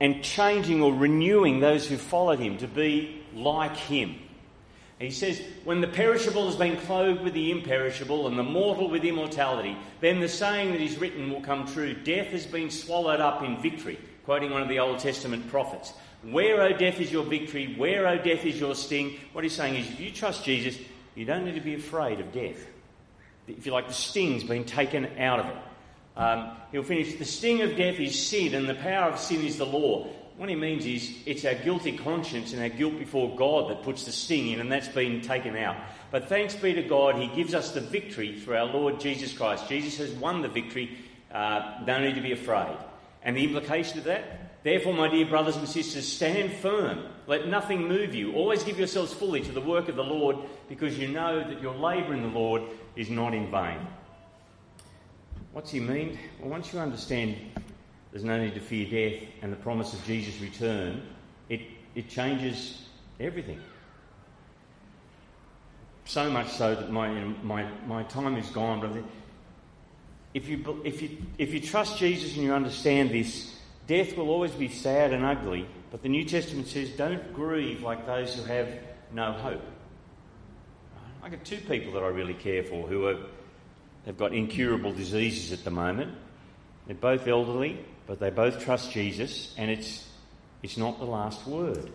and 0.00 0.22
changing 0.22 0.82
or 0.82 0.92
renewing 0.92 1.60
those 1.60 1.86
who 1.86 1.96
followed 1.96 2.38
him 2.38 2.58
to 2.58 2.68
be 2.68 3.22
like 3.34 3.76
him. 3.76 4.16
He 4.98 5.10
says, 5.10 5.42
When 5.64 5.80
the 5.80 5.88
perishable 5.88 6.46
has 6.46 6.56
been 6.56 6.76
clothed 6.78 7.22
with 7.22 7.34
the 7.34 7.50
imperishable 7.50 8.26
and 8.26 8.38
the 8.38 8.42
mortal 8.42 8.88
with 8.88 9.04
immortality, 9.04 9.76
then 10.00 10.20
the 10.20 10.28
saying 10.28 10.72
that 10.72 10.80
is 10.80 10.96
written 10.98 11.30
will 11.30 11.42
come 11.42 11.66
true 11.66 11.94
Death 11.94 12.28
has 12.28 12.46
been 12.46 12.70
swallowed 12.70 13.20
up 13.20 13.42
in 13.42 13.60
victory, 13.60 13.98
quoting 14.24 14.50
one 14.50 14.62
of 14.62 14.68
the 14.68 14.78
Old 14.78 14.98
Testament 14.98 15.48
prophets. 15.50 15.92
Where, 16.22 16.62
O 16.62 16.72
death, 16.72 16.98
is 16.98 17.12
your 17.12 17.24
victory? 17.24 17.74
Where, 17.76 18.08
O 18.08 18.16
death, 18.16 18.44
is 18.46 18.58
your 18.58 18.74
sting? 18.74 19.18
What 19.32 19.44
he's 19.44 19.52
saying 19.52 19.74
is 19.76 19.88
if 19.88 20.00
you 20.00 20.10
trust 20.10 20.44
Jesus, 20.44 20.78
you 21.14 21.24
don't 21.24 21.44
need 21.44 21.54
to 21.54 21.60
be 21.60 21.74
afraid 21.74 22.20
of 22.20 22.32
death. 22.32 22.66
If 23.46 23.66
you 23.66 23.72
like, 23.72 23.86
the 23.86 23.94
sting's 23.94 24.42
been 24.42 24.64
taken 24.64 25.06
out 25.18 25.40
of 25.40 25.46
it. 25.46 25.56
Um, 26.16 26.56
he'll 26.72 26.82
finish 26.82 27.14
the 27.14 27.24
sting 27.24 27.62
of 27.62 27.76
death 27.76 28.00
is 28.00 28.28
sin, 28.28 28.54
and 28.54 28.68
the 28.68 28.74
power 28.74 29.10
of 29.10 29.18
sin 29.18 29.44
is 29.44 29.58
the 29.58 29.66
law. 29.66 30.08
What 30.36 30.48
he 30.48 30.54
means 30.54 30.84
is 30.84 31.14
it's 31.24 31.44
our 31.44 31.54
guilty 31.54 31.96
conscience 31.96 32.52
and 32.52 32.60
our 32.62 32.68
guilt 32.68 32.98
before 32.98 33.34
God 33.36 33.70
that 33.70 33.82
puts 33.82 34.04
the 34.04 34.12
sting 34.12 34.48
in, 34.48 34.60
and 34.60 34.70
that's 34.70 34.88
been 34.88 35.20
taken 35.22 35.56
out. 35.56 35.76
But 36.10 36.28
thanks 36.28 36.54
be 36.54 36.74
to 36.74 36.82
God, 36.82 37.16
He 37.16 37.28
gives 37.28 37.54
us 37.54 37.72
the 37.72 37.80
victory 37.80 38.38
through 38.38 38.56
our 38.56 38.66
Lord 38.66 39.00
Jesus 39.00 39.32
Christ. 39.32 39.68
Jesus 39.68 39.96
has 39.98 40.10
won 40.12 40.42
the 40.42 40.48
victory. 40.48 40.96
Uh, 41.32 41.84
don't 41.84 42.02
need 42.02 42.14
to 42.14 42.20
be 42.20 42.32
afraid. 42.32 42.76
And 43.22 43.36
the 43.36 43.44
implication 43.44 43.98
of 43.98 44.04
that? 44.04 44.62
Therefore, 44.62 44.94
my 44.94 45.08
dear 45.08 45.26
brothers 45.26 45.56
and 45.56 45.68
sisters, 45.68 46.06
stand 46.06 46.52
firm. 46.52 47.04
Let 47.26 47.48
nothing 47.48 47.88
move 47.88 48.14
you. 48.14 48.34
Always 48.34 48.62
give 48.62 48.78
yourselves 48.78 49.12
fully 49.12 49.40
to 49.40 49.52
the 49.52 49.60
work 49.60 49.88
of 49.88 49.96
the 49.96 50.04
Lord, 50.04 50.36
because 50.68 50.98
you 50.98 51.08
know 51.08 51.46
that 51.46 51.62
your 51.62 51.74
labour 51.74 52.14
in 52.14 52.22
the 52.22 52.28
Lord 52.28 52.62
is 52.94 53.10
not 53.10 53.34
in 53.34 53.50
vain. 53.50 53.78
What's 55.56 55.70
he 55.70 55.80
mean? 55.80 56.18
Well, 56.38 56.50
once 56.50 56.70
you 56.74 56.80
understand 56.80 57.34
there's 58.12 58.24
no 58.24 58.38
need 58.38 58.52
to 58.56 58.60
fear 58.60 58.84
death 58.90 59.26
and 59.40 59.50
the 59.50 59.56
promise 59.56 59.94
of 59.94 60.04
Jesus' 60.04 60.38
return, 60.38 61.00
it, 61.48 61.62
it 61.94 62.10
changes 62.10 62.82
everything. 63.18 63.58
So 66.04 66.28
much 66.28 66.50
so 66.50 66.74
that 66.74 66.92
my, 66.92 67.10
you 67.10 67.20
know, 67.20 67.34
my, 67.42 67.66
my 67.86 68.02
time 68.02 68.36
is 68.36 68.50
gone. 68.50 68.80
But 68.80 69.02
if 70.34 70.46
you, 70.46 70.82
if, 70.84 71.00
you, 71.00 71.16
if 71.38 71.54
you 71.54 71.60
trust 71.60 71.96
Jesus 71.96 72.34
and 72.34 72.44
you 72.44 72.52
understand 72.52 73.08
this, 73.08 73.56
Death 73.86 74.14
will 74.14 74.28
always 74.28 74.50
be 74.50 74.68
sad 74.68 75.14
and 75.14 75.24
ugly, 75.24 75.66
but 75.90 76.02
the 76.02 76.10
New 76.10 76.26
Testament 76.26 76.66
says 76.66 76.90
don't 76.90 77.32
grieve 77.32 77.82
like 77.82 78.04
those 78.04 78.34
who 78.34 78.42
have 78.42 78.68
no 79.10 79.32
hope. 79.32 79.62
I 81.22 81.30
got 81.30 81.42
two 81.46 81.56
people 81.56 81.94
that 81.94 82.02
I 82.02 82.08
really 82.08 82.34
care 82.34 82.62
for 82.62 82.86
who 82.86 83.06
are, 83.06 83.16
have 84.06 84.16
got 84.16 84.32
incurable 84.32 84.92
diseases 84.92 85.52
at 85.52 85.64
the 85.64 85.70
moment. 85.70 86.14
They're 86.86 86.94
both 86.94 87.26
elderly, 87.26 87.84
but 88.06 88.20
they 88.20 88.30
both 88.30 88.64
trust 88.64 88.92
Jesus, 88.92 89.52
and 89.58 89.70
it's, 89.70 90.06
it's 90.62 90.76
not 90.76 90.98
the 90.98 91.04
last 91.04 91.46
word. 91.46 91.90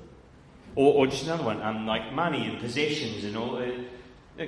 Or, 0.76 0.94
or 0.94 1.08
just 1.08 1.24
another 1.24 1.44
one, 1.44 1.62
um, 1.62 1.88
like 1.88 2.14
money 2.14 2.46
and 2.48 2.60
possessions 2.60 3.24
and 3.24 3.38
all. 3.38 3.58
Uh, 3.58 4.46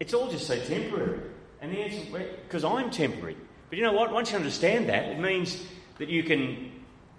it's 0.00 0.14
all 0.14 0.30
just 0.30 0.46
so 0.46 0.58
temporary. 0.58 1.20
And 1.60 1.72
the 1.72 1.78
answer, 1.78 2.26
because 2.44 2.64
I'm 2.64 2.90
temporary. 2.90 3.36
But 3.70 3.78
you 3.78 3.84
know 3.84 3.92
what? 3.92 4.12
Once 4.12 4.30
you 4.30 4.36
understand 4.36 4.88
that, 4.88 5.04
it 5.04 5.18
means 5.18 5.64
that 5.98 6.08
you 6.08 6.22
can 6.22 6.72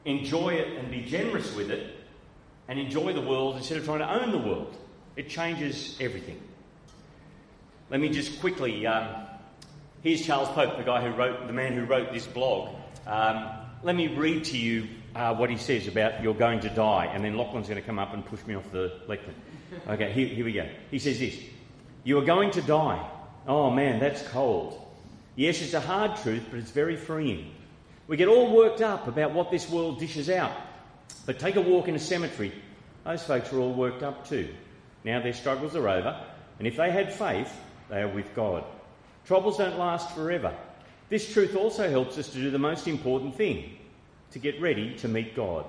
enjoy 0.05 0.49
it 0.49 0.77
and 0.77 0.91
be 0.91 1.01
generous 1.03 1.53
with 1.55 1.71
it 1.71 1.95
and 2.67 2.79
enjoy 2.79 3.13
the 3.13 3.21
world 3.21 3.57
instead 3.57 3.77
of 3.77 3.85
trying 3.85 3.99
to 3.99 4.21
own 4.21 4.31
the 4.31 4.37
world. 4.37 4.77
It 5.15 5.29
changes 5.29 5.97
everything. 5.99 6.39
Let 7.89 7.99
me 7.99 8.09
just 8.09 8.39
quickly. 8.39 8.85
Um, 8.85 9.24
here's 10.05 10.21
Charles 10.21 10.49
Pope, 10.49 10.77
the 10.77 10.83
guy 10.83 11.01
who 11.01 11.09
wrote, 11.17 11.47
the 11.47 11.53
man 11.53 11.73
who 11.73 11.83
wrote 11.83 12.13
this 12.13 12.27
blog. 12.27 12.75
Um, 13.07 13.49
let 13.81 13.95
me 13.95 14.07
read 14.07 14.45
to 14.45 14.57
you 14.57 14.87
uh, 15.15 15.33
what 15.33 15.49
he 15.49 15.57
says 15.57 15.87
about 15.87 16.21
you're 16.21 16.35
going 16.35 16.59
to 16.59 16.69
die, 16.69 17.07
and 17.11 17.25
then 17.25 17.35
Lachlan's 17.35 17.67
going 17.67 17.81
to 17.81 17.85
come 17.85 17.97
up 17.97 18.13
and 18.13 18.23
push 18.23 18.45
me 18.45 18.53
off 18.53 18.71
the 18.71 18.93
lectern. 19.07 19.33
Okay, 19.89 20.11
here, 20.11 20.27
here 20.27 20.45
we 20.45 20.53
go. 20.53 20.69
He 20.91 20.99
says 20.99 21.19
this 21.19 21.35
You 22.03 22.19
are 22.19 22.23
going 22.23 22.51
to 22.51 22.61
die. 22.61 23.03
Oh 23.47 23.71
man, 23.71 23.99
that's 23.99 24.21
cold. 24.29 24.79
Yes, 25.35 25.61
it's 25.61 25.73
a 25.73 25.81
hard 25.81 26.17
truth, 26.17 26.43
but 26.51 26.59
it's 26.59 26.71
very 26.71 26.95
freeing. 26.95 27.51
We 28.07 28.15
get 28.15 28.27
all 28.27 28.55
worked 28.55 28.81
up 28.81 29.07
about 29.07 29.33
what 29.33 29.49
this 29.49 29.67
world 29.67 29.99
dishes 29.99 30.29
out. 30.29 30.55
But 31.25 31.39
take 31.39 31.55
a 31.55 31.61
walk 31.61 31.87
in 31.87 31.95
a 31.95 31.99
cemetery. 31.99 32.53
Those 33.03 33.23
folks 33.23 33.51
are 33.51 33.59
all 33.59 33.73
worked 33.73 34.03
up 34.03 34.29
too. 34.29 34.49
Now 35.03 35.21
their 35.21 35.33
struggles 35.33 35.75
are 35.75 35.89
over, 35.89 36.23
and 36.59 36.67
if 36.67 36.77
they 36.77 36.91
had 36.91 37.11
faith, 37.11 37.51
they 37.89 38.03
are 38.03 38.07
with 38.07 38.35
God. 38.35 38.63
Troubles 39.25 39.57
don't 39.57 39.79
last 39.79 40.11
forever. 40.11 40.53
This 41.09 41.31
truth 41.31 41.55
also 41.55 41.89
helps 41.89 42.17
us 42.17 42.29
to 42.29 42.37
do 42.37 42.51
the 42.51 42.59
most 42.59 42.87
important 42.87 43.35
thing 43.35 43.77
to 44.31 44.39
get 44.39 44.59
ready 44.61 44.95
to 44.97 45.07
meet 45.07 45.35
God. 45.35 45.65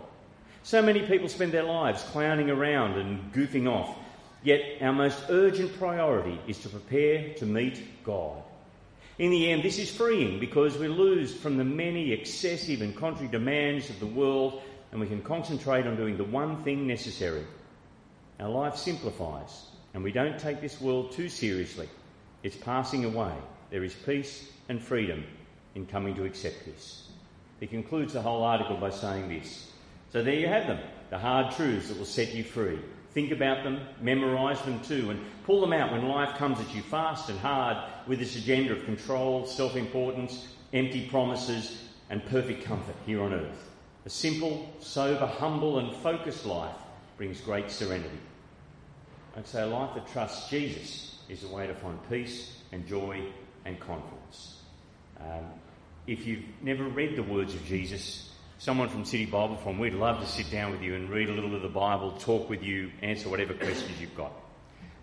So 0.62 0.83
many 0.83 1.03
people 1.03 1.29
spend 1.29 1.53
their 1.53 1.62
lives 1.62 2.03
clowning 2.05 2.51
around 2.51 2.99
and 2.99 3.33
goofing 3.33 3.69
off, 3.69 3.97
yet 4.42 4.61
our 4.83 4.92
most 4.92 5.25
urgent 5.29 5.79
priority 5.79 6.40
is 6.47 6.59
to 6.59 6.69
prepare 6.69 7.35
to 7.35 7.47
meet 7.47 8.05
God. 8.05 8.42
In 9.19 9.31
the 9.31 9.51
end, 9.51 9.62
this 9.62 9.79
is 9.79 9.90
freeing 9.90 10.38
because 10.38 10.77
we 10.77 10.88
lose 10.88 11.35
from 11.35 11.57
the 11.57 11.64
many 11.64 12.12
excessive 12.12 12.83
and 12.83 12.95
contrary 12.95 13.31
demands 13.31 13.88
of 13.88 14.01
the 14.01 14.07
world 14.07 14.61
and 14.92 15.01
we 15.01 15.07
can 15.07 15.23
concentrate 15.23 15.87
on 15.87 15.97
doing 15.97 16.16
the 16.16 16.25
one 16.25 16.62
thing 16.62 16.87
necessary. 16.87 17.47
Our 18.38 18.51
life 18.51 18.77
simplifies 18.77 19.66
and 19.95 20.05
we 20.05 20.12
don't 20.12 20.38
take 20.38 20.61
this 20.61 20.81
world 20.81 21.12
too 21.12 21.29
seriously. 21.29 21.88
It's 22.42 22.57
passing 22.57 23.05
away. 23.05 23.33
There 23.70 23.85
is 23.85 23.94
peace 23.94 24.51
and 24.68 24.83
freedom 24.83 25.25
in 25.75 25.87
coming 25.87 26.14
to 26.16 26.25
accept 26.25 26.64
this. 26.64 27.09
He 27.61 27.66
concludes 27.66 28.12
the 28.12 28.22
whole 28.22 28.42
article 28.42 28.77
by 28.77 28.90
saying 28.90 29.29
this. 29.29 29.70
So 30.12 30.22
there 30.22 30.35
you 30.35 30.46
have 30.46 30.66
them, 30.66 30.79
the 31.11 31.18
hard 31.18 31.55
truths 31.55 31.88
that 31.88 31.99
will 31.99 32.05
set 32.05 32.35
you 32.35 32.44
free. 32.44 32.79
Think 33.12 33.33
about 33.33 33.64
them, 33.64 33.81
memorise 34.01 34.61
them 34.62 34.81
too, 34.81 35.11
and 35.11 35.20
pull 35.44 35.61
them 35.61 35.72
out 35.72 35.90
when 35.90 36.07
life 36.07 36.37
comes 36.37 36.61
at 36.61 36.75
you 36.75 36.83
fast 36.83 37.31
and 37.31 37.38
hard 37.38 37.79
with 38.07 38.18
this 38.18 38.37
agenda 38.37 38.72
of 38.72 38.85
control, 38.85 39.46
self 39.46 39.75
importance, 39.75 40.49
empty 40.72 41.09
promises, 41.09 41.83
and 42.11 42.25
perfect 42.27 42.64
comfort 42.64 42.94
here 43.07 43.22
on 43.22 43.33
earth. 43.33 43.70
A 44.05 44.11
simple, 44.11 44.72
sober, 44.81 45.27
humble, 45.27 45.79
and 45.79 45.96
focused 45.96 46.46
life 46.46 46.77
brings 47.16 47.40
great 47.40 47.70
serenity. 47.70 48.20
I'd 49.37 49.46
say 49.46 49.62
a 49.62 49.66
life 49.66 49.94
that 49.94 50.09
trusts 50.12 50.49
Jesus 50.49 51.15
is 51.29 51.41
the 51.41 51.49
way 51.49 51.67
to 51.67 51.75
find 51.75 51.99
peace 52.09 52.57
and 52.73 52.87
joy 52.87 53.23
and 53.65 53.79
confidence. 53.81 54.61
Um, 55.21 55.45
if 56.07 56.27
you've 56.27 56.45
never 56.62 56.85
read 56.85 57.17
the 57.17 57.23
words 57.23 57.55
of 57.55 57.65
Jesus, 57.65 58.31
someone 58.59 58.89
from 58.89 59.05
City 59.05 59.27
Bible 59.27 59.57
Forum, 59.57 59.79
we'd 59.79 59.95
love 59.95 60.21
to 60.21 60.27
sit 60.27 60.51
down 60.51 60.71
with 60.73 60.83
you 60.83 60.95
and 60.95 61.11
read 61.11 61.29
a 61.29 61.33
little 61.33 61.55
of 61.55 61.62
the 61.62 61.69
Bible, 61.69 62.12
talk 62.12 62.49
with 62.49 62.62
you, 62.62 62.91
answer 63.03 63.29
whatever 63.29 63.55
questions 63.55 64.01
you've 64.01 64.15
got. 64.15 64.33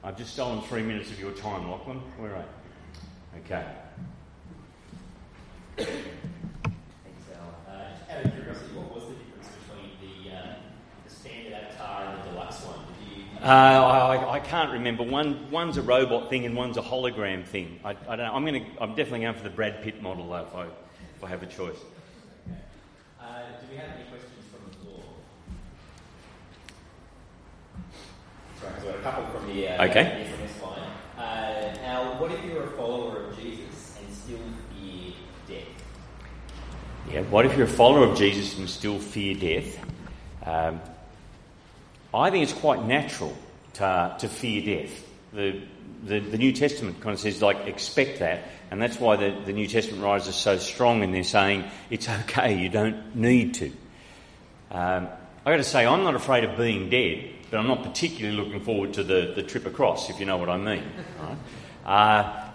I've 0.03 0.17
just 0.17 0.33
stolen 0.33 0.61
three 0.63 0.83
minutes 0.83 1.11
of 1.11 1.19
your 1.19 1.31
time, 1.31 1.69
Lachlan. 1.69 1.99
Where 2.17 2.35
are 2.35 2.39
you? 2.39 3.41
Okay. 3.45 3.65
Thanks, 5.77 5.91
Al. 7.35 7.55
Uh, 7.67 7.89
just 7.97 8.11
out 8.11 8.25
of 8.25 8.31
curiosity, 8.33 8.75
what 8.75 8.93
was 8.93 9.03
the 9.05 9.15
difference 9.15 9.47
between 9.63 9.91
the, 10.03 10.35
uh, 10.35 10.55
the 11.05 11.13
standard 11.13 11.53
avatar 11.53 12.05
and 12.05 12.19
the 12.19 12.29
deluxe 12.29 12.63
one? 12.65 12.79
Did 12.99 13.17
you? 13.17 13.23
Uh, 13.43 13.47
I, 13.47 14.35
I 14.35 14.39
can't 14.39 14.71
remember. 14.71 15.03
One, 15.03 15.51
one's 15.51 15.75
a 15.75 15.81
robot 15.81 16.29
thing 16.29 16.45
and 16.45 16.55
one's 16.55 16.77
a 16.77 16.81
hologram 16.81 17.45
thing. 17.45 17.77
I, 17.83 17.89
I 17.89 18.15
don't 18.15 18.19
know. 18.19 18.33
I'm, 18.33 18.45
gonna, 18.45 18.65
I'm 18.79 18.95
definitely 18.95 19.19
going 19.21 19.35
for 19.35 19.43
the 19.43 19.49
Brad 19.49 19.83
Pitt 19.83 20.01
model, 20.01 20.29
though, 20.29 20.45
if 20.47 20.55
I, 20.55 20.63
if 20.63 21.23
I 21.23 21.27
have 21.27 21.43
a 21.43 21.47
choice. 21.47 21.75
Uh, 23.19 23.39
do 23.59 23.67
we 23.69 23.75
have 23.75 23.89
any 23.95 24.05
questions 24.05 24.45
from 24.49 24.71
the 24.71 24.77
floor? 24.77 25.03
Sorry, 28.61 28.73
so 28.79 28.85
we've 28.85 28.93
got 28.93 28.99
a 28.99 29.03
couple 29.03 29.39
from 29.39 29.53
the, 29.53 29.67
uh, 29.67 29.85
Okay. 29.87 30.27
SMS 30.39 30.63
line. 30.63 30.89
Uh, 31.17 31.77
Al, 31.83 32.21
what 32.21 32.31
if 32.31 32.45
you're 32.45 32.63
a 32.63 32.71
follower 32.71 33.25
of 33.25 33.37
Jesus 33.37 33.97
and 33.99 34.15
still 34.15 34.39
fear 34.71 35.11
death? 35.49 35.67
Yeah, 37.11 37.21
what 37.23 37.45
if 37.45 37.57
you're 37.57 37.67
a 37.67 37.69
follower 37.69 38.05
of 38.07 38.17
Jesus 38.17 38.57
and 38.57 38.69
still 38.69 38.99
fear 38.99 39.35
death? 39.35 39.77
Um, 40.45 40.79
I 42.13 42.29
think 42.29 42.43
it's 42.43 42.53
quite 42.59 42.83
natural 42.83 43.35
to, 43.73 44.15
to 44.19 44.27
fear 44.27 44.81
death. 44.83 45.07
The, 45.33 45.61
the, 46.03 46.19
the 46.19 46.37
New 46.37 46.51
Testament 46.51 47.01
kind 47.01 47.13
of 47.13 47.19
says, 47.19 47.41
like, 47.41 47.67
expect 47.67 48.19
that, 48.19 48.43
and 48.69 48.81
that's 48.81 48.99
why 48.99 49.15
the, 49.15 49.35
the 49.45 49.53
New 49.53 49.67
Testament 49.67 50.03
writers 50.03 50.27
are 50.27 50.33
so 50.33 50.57
strong 50.57 51.01
in 51.01 51.11
their 51.11 51.23
saying, 51.23 51.63
it's 51.89 52.07
okay, 52.09 52.59
you 52.59 52.69
don't 52.69 53.15
need 53.15 53.55
to. 53.55 53.71
Um, 54.71 55.07
i 55.45 55.51
got 55.51 55.57
to 55.57 55.63
say, 55.63 55.85
I'm 55.85 56.03
not 56.03 56.15
afraid 56.15 56.43
of 56.43 56.57
being 56.57 56.89
dead, 56.89 57.29
but 57.49 57.59
I'm 57.59 57.67
not 57.67 57.83
particularly 57.83 58.37
looking 58.37 58.61
forward 58.61 58.93
to 58.93 59.03
the, 59.03 59.33
the 59.35 59.43
trip 59.43 59.65
across, 59.65 60.09
if 60.09 60.19
you 60.19 60.25
know 60.25 60.37
what 60.37 60.49
I 60.49 60.57
mean. 60.57 60.83
Right? 61.19 61.37
Uh, 61.85 62.49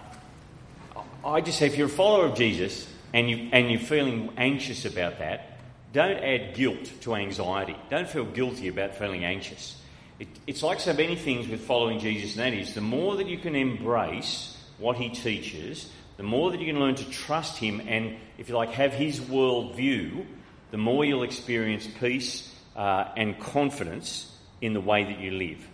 I 1.24 1.40
just 1.40 1.58
say, 1.58 1.66
if 1.66 1.76
you're 1.76 1.88
a 1.88 1.90
follower 1.90 2.26
of 2.26 2.34
Jesus 2.36 2.88
and, 3.12 3.28
you, 3.28 3.50
and 3.52 3.70
you're 3.70 3.80
feeling 3.80 4.32
anxious 4.36 4.84
about 4.84 5.18
that, 5.18 5.57
don't 5.92 6.18
add 6.18 6.54
guilt 6.54 6.90
to 7.02 7.14
anxiety. 7.14 7.76
Don't 7.90 8.08
feel 8.08 8.24
guilty 8.24 8.68
about 8.68 8.94
feeling 8.94 9.24
anxious. 9.24 9.76
It, 10.18 10.28
it's 10.46 10.62
like 10.62 10.80
so 10.80 10.92
many 10.92 11.16
things 11.16 11.48
with 11.48 11.60
following 11.60 12.00
Jesus, 12.00 12.36
and 12.36 12.44
that 12.44 12.58
is 12.58 12.74
the 12.74 12.80
more 12.80 13.16
that 13.16 13.26
you 13.26 13.38
can 13.38 13.54
embrace 13.54 14.56
what 14.78 14.96
he 14.96 15.08
teaches, 15.08 15.90
the 16.16 16.22
more 16.22 16.50
that 16.50 16.60
you 16.60 16.66
can 16.66 16.80
learn 16.80 16.96
to 16.96 17.08
trust 17.10 17.56
him 17.58 17.80
and, 17.86 18.16
if 18.38 18.48
you 18.48 18.56
like, 18.56 18.70
have 18.70 18.92
his 18.92 19.20
worldview, 19.20 20.26
the 20.70 20.76
more 20.76 21.04
you'll 21.04 21.22
experience 21.22 21.88
peace 22.00 22.52
uh, 22.76 23.04
and 23.16 23.38
confidence 23.38 24.30
in 24.60 24.72
the 24.72 24.80
way 24.80 25.04
that 25.04 25.20
you 25.20 25.30
live. 25.30 25.66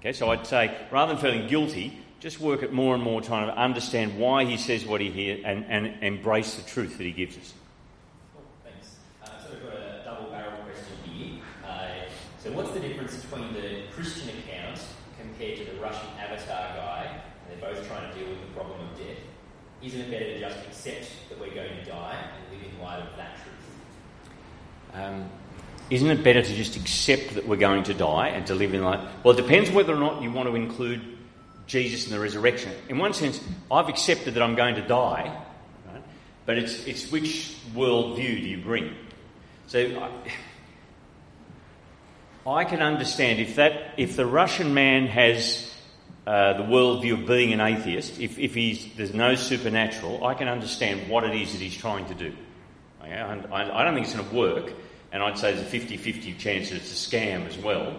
Okay, 0.00 0.12
so 0.12 0.30
I'd 0.30 0.46
say 0.46 0.74
rather 0.90 1.12
than 1.12 1.22
feeling 1.22 1.46
guilty, 1.46 1.98
just 2.20 2.40
work 2.40 2.62
at 2.62 2.72
more 2.72 2.94
and 2.94 3.02
more 3.02 3.20
trying 3.20 3.46
to 3.46 3.56
understand 3.56 4.18
why 4.18 4.44
he 4.44 4.56
says 4.56 4.84
what 4.84 5.00
he 5.00 5.10
hears 5.10 5.42
and, 5.44 5.64
and 5.66 6.02
embrace 6.02 6.54
the 6.54 6.62
truth 6.62 6.96
that 6.98 7.04
he 7.04 7.12
gives 7.12 7.36
us. 7.36 7.52
Cool, 8.32 8.42
thanks. 8.64 8.96
Uh, 9.22 9.42
so 9.42 9.50
we've 9.52 9.62
got 9.62 9.74
a 9.74 10.02
double 10.04 10.30
barrel 10.30 10.52
question 10.64 10.96
here. 11.04 11.42
Uh, 11.66 11.88
so 12.42 12.50
what's 12.52 12.70
the 12.72 12.80
difference 12.80 13.16
between 13.16 13.52
the 13.52 13.82
Christian 13.94 14.30
account 14.30 14.80
compared 15.20 15.58
to 15.58 15.64
the 15.66 15.80
Russian 15.80 16.08
avatar 16.18 16.76
guy? 16.76 17.22
And 17.48 17.62
they're 17.62 17.72
both 17.74 17.86
trying 17.86 18.10
to 18.10 18.18
deal 18.18 18.28
with 18.28 18.40
the 18.40 18.52
problem 18.54 18.80
of 18.80 18.98
death. 18.98 19.18
Isn't 19.82 20.00
it 20.00 20.10
better 20.10 20.24
to 20.24 20.38
just 20.38 20.66
accept 20.66 21.10
that 21.30 21.40
we're 21.40 21.54
going 21.54 21.74
to 21.76 21.84
die 21.84 22.16
and 22.16 22.58
live 22.58 22.70
in 22.70 22.80
light 22.82 23.00
of 23.00 23.16
that 23.16 23.36
truth? 23.36 23.54
Um, 24.92 25.30
isn't 25.88 26.08
it 26.08 26.22
better 26.22 26.42
to 26.42 26.54
just 26.54 26.76
accept 26.76 27.34
that 27.34 27.48
we're 27.48 27.56
going 27.56 27.84
to 27.84 27.94
die 27.94 28.28
and 28.28 28.46
to 28.46 28.54
live 28.54 28.74
in 28.74 28.84
light? 28.84 29.00
Well, 29.24 29.36
it 29.36 29.42
depends 29.42 29.70
whether 29.70 29.94
or 29.94 29.98
not 29.98 30.22
you 30.22 30.30
want 30.30 30.48
to 30.48 30.54
include 30.54 31.18
Jesus 31.66 32.04
and 32.04 32.12
the 32.14 32.20
resurrection. 32.20 32.72
In 32.88 32.98
one 32.98 33.14
sense, 33.14 33.40
I've 33.70 33.88
accepted 33.88 34.34
that 34.34 34.42
I'm 34.42 34.54
going 34.54 34.74
to 34.74 34.86
die, 34.86 35.34
right? 35.90 36.02
but 36.44 36.58
it's, 36.58 36.84
it's 36.86 37.10
which 37.10 37.56
worldview 37.74 38.16
do 38.42 38.48
you 38.48 38.58
bring? 38.58 38.94
So 39.66 40.10
I, 42.46 42.50
I 42.50 42.64
can 42.64 42.82
understand 42.82 43.40
if 43.40 43.56
that 43.56 43.94
if 43.96 44.16
the 44.16 44.26
Russian 44.26 44.74
man 44.74 45.06
has 45.06 45.72
uh, 46.26 46.54
the 46.54 46.64
worldview 46.64 47.20
of 47.20 47.26
being 47.26 47.52
an 47.52 47.60
atheist, 47.60 48.20
if, 48.20 48.38
if 48.38 48.54
he's, 48.54 48.88
there's 48.96 49.14
no 49.14 49.34
supernatural, 49.34 50.24
I 50.24 50.34
can 50.34 50.48
understand 50.48 51.08
what 51.08 51.24
it 51.24 51.34
is 51.34 51.52
that 51.52 51.60
he's 51.60 51.76
trying 51.76 52.06
to 52.06 52.14
do. 52.14 52.34
Okay? 53.02 53.14
I, 53.14 53.80
I 53.80 53.84
don't 53.84 53.94
think 53.94 54.06
it's 54.06 54.14
going 54.14 54.28
to 54.28 54.34
work, 54.34 54.72
and 55.12 55.22
I'd 55.22 55.38
say 55.38 55.52
there's 55.54 55.66
a 55.66 55.70
50 55.70 55.96
50 55.96 56.34
chance 56.34 56.68
that 56.68 56.76
it's 56.76 56.92
a 56.92 57.10
scam 57.10 57.46
as 57.46 57.56
well. 57.58 57.96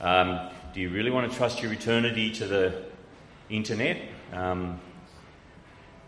Um, 0.00 0.48
do 0.72 0.80
you 0.80 0.90
really 0.90 1.10
want 1.10 1.30
to 1.30 1.36
trust 1.36 1.62
your 1.62 1.72
eternity 1.72 2.30
to 2.32 2.46
the 2.46 2.84
internet? 3.50 4.00
Um, 4.32 4.80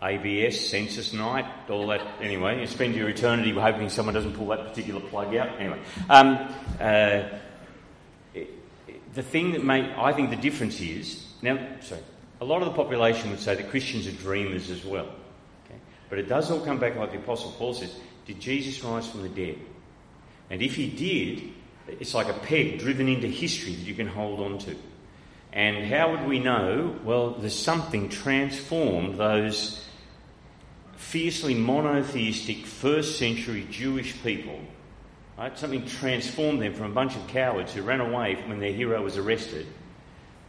ABS, 0.03 0.71
census 0.71 1.13
night, 1.13 1.45
all 1.69 1.87
that. 1.89 2.01
Anyway, 2.23 2.61
you 2.61 2.67
spend 2.67 2.95
your 2.95 3.11
eternity 3.11 3.53
hoping 3.53 3.91
someone 3.91 4.15
doesn't 4.15 4.33
pull 4.33 4.47
that 4.47 4.67
particular 4.67 5.01
plug 5.01 5.35
out. 5.35 5.61
Anyway, 5.61 5.79
um, 6.09 6.49
uh, 6.81 7.25
the 9.15 9.23
thing 9.23 9.53
that 9.53 9.99
I 9.99 10.13
think 10.13 10.31
the 10.31 10.37
difference 10.37 10.81
is 10.81 11.27
now. 11.43 11.59
Sorry, 11.81 12.01
a 12.41 12.45
lot 12.45 12.63
of 12.63 12.69
the 12.69 12.75
population 12.75 13.31
would 13.31 13.41
say 13.41 13.55
that 13.55 13.71
Christians 13.71 14.07
are 14.07 14.13
dreamers 14.13 14.71
as 14.71 14.85
well. 14.85 15.09
Okay? 15.67 15.79
But 16.09 16.19
it 16.19 16.29
does 16.29 16.51
all 16.51 16.61
come 16.61 16.79
back 16.79 16.97
like 16.97 17.13
the 17.13 17.19
Apostle 17.19 17.53
Paul 17.53 17.75
says: 17.75 17.95
Did 18.27 18.41
Jesus 18.41 18.83
rise 18.83 19.09
from 19.09 19.23
the 19.23 19.29
dead? 19.29 19.59
And 20.49 20.63
if 20.63 20.75
he 20.75 20.89
did, 20.89 21.53
it's 22.01 22.15
like 22.15 22.29
a 22.29 22.39
peg 22.39 22.79
driven 22.79 23.09
into 23.09 23.29
history 23.29 23.75
that 23.75 23.87
you 23.87 23.95
can 23.95 24.09
hold 24.09 24.41
on 24.41 24.59
to. 24.59 24.77
And 25.53 25.85
how 25.85 26.13
would 26.13 26.27
we 26.27 26.39
know? 26.39 26.97
Well, 27.05 27.31
there's 27.31 27.59
something 27.59 28.09
transformed 28.09 29.17
those 29.17 29.85
fiercely 30.97 31.55
monotheistic 31.55 32.67
first 32.67 33.19
century 33.19 33.67
Jewish 33.71 34.21
people. 34.23 34.61
Right? 35.37 35.57
Something 35.59 35.87
transformed 35.87 36.63
them 36.63 36.75
from 36.75 36.91
a 36.91 36.95
bunch 36.95 37.17
of 37.17 37.27
cowards 37.29 37.75
who 37.75 37.83
ran 37.83 38.01
away 38.01 38.37
when 38.47 38.61
their 38.61 38.73
hero 38.73 39.03
was 39.03 39.17
arrested 39.17 39.67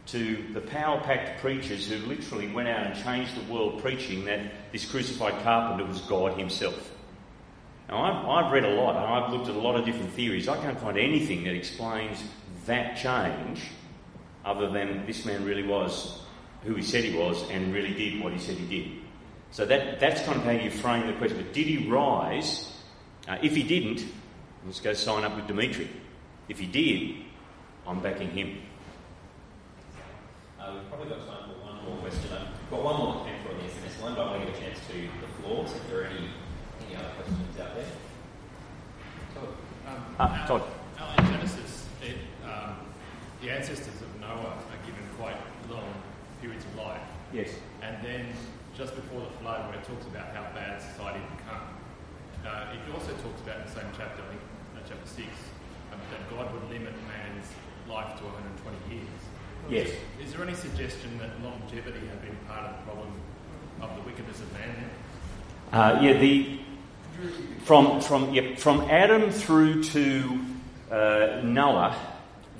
to 0.06 0.44
the 0.52 0.60
power 0.60 1.00
packed 1.00 1.40
preachers 1.40 1.88
who 1.88 1.96
literally 2.06 2.50
went 2.52 2.68
out 2.68 2.86
and 2.86 3.04
changed 3.04 3.36
the 3.36 3.52
world 3.52 3.80
preaching 3.80 4.24
that 4.24 4.72
this 4.72 4.84
crucified 4.84 5.42
carpenter 5.42 5.84
was 5.84 6.00
God 6.02 6.38
himself. 6.38 6.90
Now, 7.88 8.02
I've, 8.02 8.44
I've 8.46 8.52
read 8.52 8.64
a 8.64 8.74
lot 8.74 8.96
and 8.96 9.04
I've 9.04 9.32
looked 9.32 9.48
at 9.48 9.54
a 9.54 9.58
lot 9.58 9.76
of 9.76 9.84
different 9.84 10.12
theories. 10.12 10.48
I 10.48 10.56
can't 10.56 10.78
find 10.80 10.98
anything 10.98 11.44
that 11.44 11.54
explains 11.54 12.22
that 12.66 12.96
change 12.96 13.62
other 14.44 14.70
than 14.70 15.06
this 15.06 15.24
man 15.24 15.44
really 15.44 15.62
was 15.62 16.22
who 16.64 16.74
he 16.74 16.82
said 16.82 17.04
he 17.04 17.16
was 17.16 17.48
and 17.50 17.72
really 17.72 17.94
did 17.94 18.22
what 18.22 18.32
he 18.32 18.38
said 18.38 18.56
he 18.56 18.66
did. 18.66 18.92
So 19.50 19.66
that, 19.66 20.00
that's 20.00 20.22
kind 20.22 20.38
of 20.38 20.44
how 20.44 20.52
you 20.52 20.70
frame 20.70 21.06
the 21.06 21.12
question. 21.14 21.36
But 21.36 21.52
did 21.52 21.66
he 21.66 21.88
rise? 21.88 22.72
Uh, 23.28 23.36
if 23.42 23.54
he 23.54 23.62
didn't, 23.62 24.04
let's 24.64 24.80
go 24.80 24.92
sign 24.94 25.24
up 25.24 25.36
with 25.36 25.46
Dimitri. 25.46 25.88
If 26.48 26.58
he 26.58 26.66
did, 26.66 27.16
I'm 27.86 28.00
backing 28.00 28.30
him. 28.30 28.62
Uh, 30.62 30.74
we've 30.74 30.88
probably 30.88 31.10
got 31.10 31.26
time 31.26 31.50
for 31.50 31.58
one 31.66 31.74
more 31.82 31.98
question. 32.06 32.30
I've 32.30 32.70
got 32.70 32.86
one 32.86 32.94
more 32.94 33.10
that 33.18 33.26
came 33.26 33.42
through 33.42 33.58
on 33.58 33.58
the 33.58 33.66
SMS 33.66 33.98
line, 33.98 34.14
but 34.14 34.22
I 34.22 34.30
want 34.30 34.38
to 34.38 34.46
give 34.46 34.54
a 34.54 34.60
chance 34.62 34.78
to 34.94 34.94
the 35.18 35.30
floor. 35.42 35.66
So 35.66 35.74
if 35.74 35.90
there 35.90 36.06
are 36.06 36.10
any, 36.14 36.30
any 36.86 36.94
other 36.94 37.10
questions 37.18 37.58
out 37.58 37.74
there. 37.74 37.90
Todd. 39.34 39.50
Um, 39.90 39.98
Ah, 40.22 40.46
Todd. 40.46 40.62
Al, 41.02 41.18
in 41.18 41.34
Genesis, 41.34 41.90
it, 41.98 42.14
um, 42.46 42.78
the 43.42 43.50
ancestors 43.50 43.98
of 44.06 44.10
Noah 44.22 44.54
are 44.54 44.82
given 44.86 45.02
quite 45.18 45.34
long 45.66 45.90
periods 46.38 46.62
of 46.62 46.78
life. 46.78 47.02
Yes. 47.34 47.50
And 47.82 47.98
then 47.98 48.30
just 48.78 48.94
before 48.94 49.18
the 49.18 49.34
flood, 49.42 49.66
where 49.66 49.82
it 49.82 49.82
talks 49.82 50.06
about 50.06 50.30
how 50.30 50.46
bad 50.54 50.78
society 50.78 51.18
had 51.26 51.32
become, 51.42 51.66
uh, 52.46 52.70
it 52.70 52.86
also 52.94 53.10
talks 53.18 53.42
about 53.42 53.58
in 53.58 53.66
the 53.66 53.74
same 53.74 53.90
chapter, 53.98 54.22
I 54.22 54.30
think 54.30 54.42
uh, 54.78 54.86
chapter 54.86 55.10
6, 55.10 55.26
um, 55.90 55.98
that 56.14 56.22
God 56.30 56.54
would 56.54 56.70
limit 56.70 56.94
man's 57.10 57.50
life 57.90 58.14
to 58.22 58.30
120 58.30 58.78
years. 58.94 59.22
Yes. 59.68 59.90
Is, 60.22 60.32
there 60.32 60.42
any 60.42 60.54
suggestion 60.54 61.18
that 61.18 61.30
longevity 61.42 62.06
had 62.06 62.22
been 62.22 62.36
part 62.48 62.66
of 62.66 62.76
the 62.76 62.82
problem 62.82 63.12
of 63.80 63.94
the 63.96 64.02
wickedness 64.02 64.40
of 64.40 64.52
man? 64.52 64.90
Uh, 65.72 65.98
yeah, 66.02 66.18
the 66.18 66.58
from 67.64 68.00
from 68.00 68.32
yep, 68.34 68.58
from 68.58 68.80
Adam 68.82 69.30
through 69.30 69.84
to 69.84 70.40
uh, 70.90 71.40
Noah, 71.44 71.96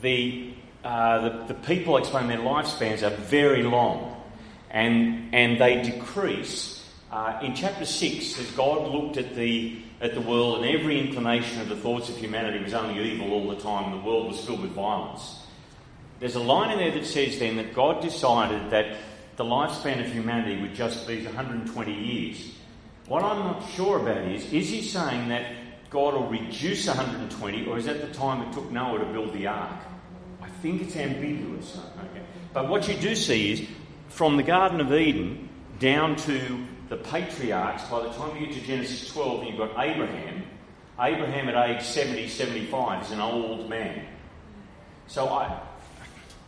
the, 0.00 0.54
uh, 0.84 1.28
the 1.28 1.44
the 1.48 1.54
people 1.54 1.96
explain 1.96 2.28
their 2.28 2.38
lifespans 2.38 3.02
are 3.02 3.14
very 3.16 3.62
long, 3.62 4.22
and 4.70 5.34
and 5.34 5.60
they 5.60 5.82
decrease. 5.82 6.78
Uh, 7.10 7.38
in 7.42 7.54
chapter 7.54 7.84
six, 7.84 8.38
as 8.38 8.50
God 8.52 8.90
looked 8.90 9.18
at 9.18 9.34
the 9.34 9.82
at 10.00 10.14
the 10.14 10.20
world 10.20 10.64
and 10.64 10.76
every 10.76 10.98
inclination 10.98 11.60
of 11.60 11.68
the 11.68 11.76
thoughts 11.76 12.08
of 12.08 12.16
humanity 12.16 12.62
was 12.62 12.74
only 12.74 13.00
evil 13.00 13.32
all 13.32 13.48
the 13.48 13.60
time, 13.60 13.92
the 13.92 14.04
world 14.04 14.28
was 14.28 14.44
filled 14.44 14.60
with 14.62 14.72
violence. 14.72 15.41
There's 16.22 16.36
a 16.36 16.40
line 16.40 16.70
in 16.70 16.78
there 16.78 16.92
that 16.92 17.04
says 17.04 17.40
then 17.40 17.56
that 17.56 17.74
God 17.74 18.00
decided 18.00 18.70
that 18.70 18.96
the 19.34 19.42
lifespan 19.42 19.98
of 19.98 20.12
humanity 20.12 20.62
would 20.62 20.72
just 20.72 21.04
be 21.08 21.24
120 21.24 21.92
years. 21.92 22.54
What 23.08 23.24
I'm 23.24 23.40
not 23.40 23.68
sure 23.70 23.98
about 23.98 24.30
is, 24.30 24.44
is 24.52 24.68
he 24.68 24.82
saying 24.82 25.30
that 25.30 25.52
God 25.90 26.14
will 26.14 26.28
reduce 26.28 26.86
120, 26.86 27.66
or 27.66 27.76
is 27.76 27.86
that 27.86 28.02
the 28.02 28.14
time 28.14 28.40
it 28.40 28.52
took 28.52 28.70
Noah 28.70 29.00
to 29.00 29.04
build 29.06 29.32
the 29.32 29.48
ark? 29.48 29.80
I 30.40 30.48
think 30.48 30.82
it's 30.82 30.94
ambiguous. 30.94 31.76
Okay. 31.76 32.24
But 32.52 32.68
what 32.68 32.86
you 32.86 32.94
do 32.94 33.16
see 33.16 33.50
is, 33.54 33.68
from 34.06 34.36
the 34.36 34.44
Garden 34.44 34.80
of 34.80 34.92
Eden 34.92 35.48
down 35.80 36.14
to 36.14 36.64
the 36.88 36.98
patriarchs, 36.98 37.82
by 37.90 38.00
the 38.00 38.10
time 38.10 38.36
you 38.36 38.46
get 38.46 38.54
to 38.54 38.60
Genesis 38.60 39.12
12, 39.12 39.42
you've 39.42 39.58
got 39.58 39.70
Abraham. 39.70 40.44
Abraham 41.00 41.48
at 41.48 41.68
age 41.68 41.82
70, 41.82 42.28
75 42.28 43.06
is 43.06 43.10
an 43.10 43.18
old 43.18 43.68
man. 43.68 44.06
So 45.08 45.28
I, 45.28 45.60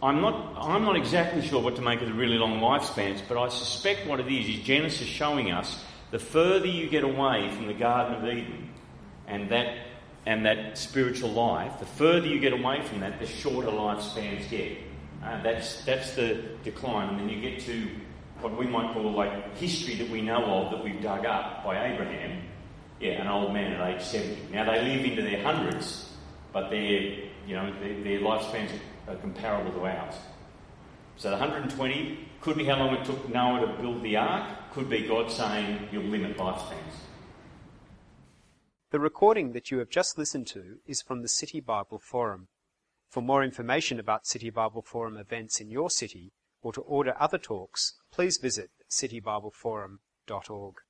I'm 0.05 0.21
not, 0.21 0.55
I'm 0.59 0.85
not 0.85 0.97
exactly 0.97 1.41
sure 1.41 1.63
what 1.63 1.77
to 1.77 1.83
make 1.83 2.03
of 2.03 2.09
the 2.09 2.13
really 2.13 2.37
long 2.37 2.61
lifespans, 2.61 3.23
but 3.27 3.39
I 3.39 3.49
suspect 3.49 4.07
what 4.07 4.21
it 4.21 4.31
is 4.31 4.47
is 4.47 4.63
Genesis 4.63 5.09
showing 5.09 5.51
us 5.51 5.83
the 6.11 6.19
further 6.19 6.67
you 6.67 6.91
get 6.91 7.05
away 7.05 7.51
from 7.53 7.69
the 7.69 7.73
Garden 7.73 8.17
of 8.17 8.29
Eden 8.29 8.69
and 9.27 9.49
that, 9.49 9.79
and 10.27 10.45
that 10.45 10.77
spiritual 10.77 11.31
life, 11.31 11.79
the 11.79 11.87
further 11.87 12.27
you 12.27 12.39
get 12.39 12.53
away 12.53 12.83
from 12.83 13.01
that, 13.01 13.19
the 13.19 13.27
shorter 13.27 13.69
lifespans 13.69 14.47
get. 14.51 14.77
Uh, 15.25 15.43
that's, 15.43 15.83
that's 15.87 16.15
the 16.15 16.35
decline. 16.65 17.09
And 17.09 17.21
then 17.21 17.31
you 17.31 17.41
get 17.41 17.61
to 17.61 17.89
what 18.43 18.59
we 18.59 18.67
might 18.67 18.93
call 18.93 19.11
like 19.11 19.57
history 19.57 19.95
that 19.95 20.11
we 20.11 20.21
know 20.21 20.45
of 20.45 20.71
that 20.73 20.85
we've 20.85 21.01
dug 21.01 21.25
up 21.25 21.65
by 21.65 21.83
Abraham. 21.83 22.43
Yeah, 23.01 23.23
an 23.23 23.29
old 23.29 23.55
man 23.55 23.73
at 23.73 23.97
age 23.97 24.03
70. 24.03 24.53
Now 24.53 24.71
they 24.71 24.83
live 24.83 25.03
into 25.03 25.23
their 25.23 25.43
hundreds, 25.43 26.11
but 26.53 26.69
their, 26.69 27.01
you 27.47 27.55
know, 27.55 27.73
their, 27.81 28.03
their 28.03 28.21
lifespans 28.21 28.69
are 29.09 29.17
comparable 29.17 29.73
to 29.73 29.87
ours. 29.87 30.15
So 31.17 31.31
the 31.31 31.37
120 31.37 32.19
could 32.41 32.57
be 32.57 32.65
how 32.65 32.79
long 32.79 32.95
it 32.95 33.05
took 33.05 33.29
Noah 33.29 33.61
to 33.61 33.83
build 33.83 34.03
the 34.03 34.17
ark, 34.17 34.73
could 34.73 34.89
be 34.89 35.07
God 35.07 35.31
saying 35.31 35.89
you'll 35.93 36.05
limit 36.05 36.37
lifespans. 36.37 37.05
The 38.91 39.01
recording 39.01 39.53
that 39.53 39.71
you 39.71 39.79
have 39.79 39.91
just 39.91 40.19
listened 40.19 40.47
to 40.49 40.79
is 40.87 41.03
from 41.03 41.23
the 41.23 41.29
City 41.29 41.61
Bible 41.61 41.99
Forum. 41.99 42.49
For 43.09 43.23
more 43.23 43.43
information 43.43 43.99
about 43.99 44.27
City 44.27 44.51
Bible 44.51 44.83
Forum 44.83 45.17
events 45.17 45.61
in 45.61 45.71
your 45.71 45.91
city 45.91 46.33
or 46.63 46.73
to 46.73 46.81
order 46.81 47.15
other 47.19 47.39
talks, 47.39 47.95
please 48.13 48.39
visit 48.39 48.71
citybibleforum.org. 48.91 50.75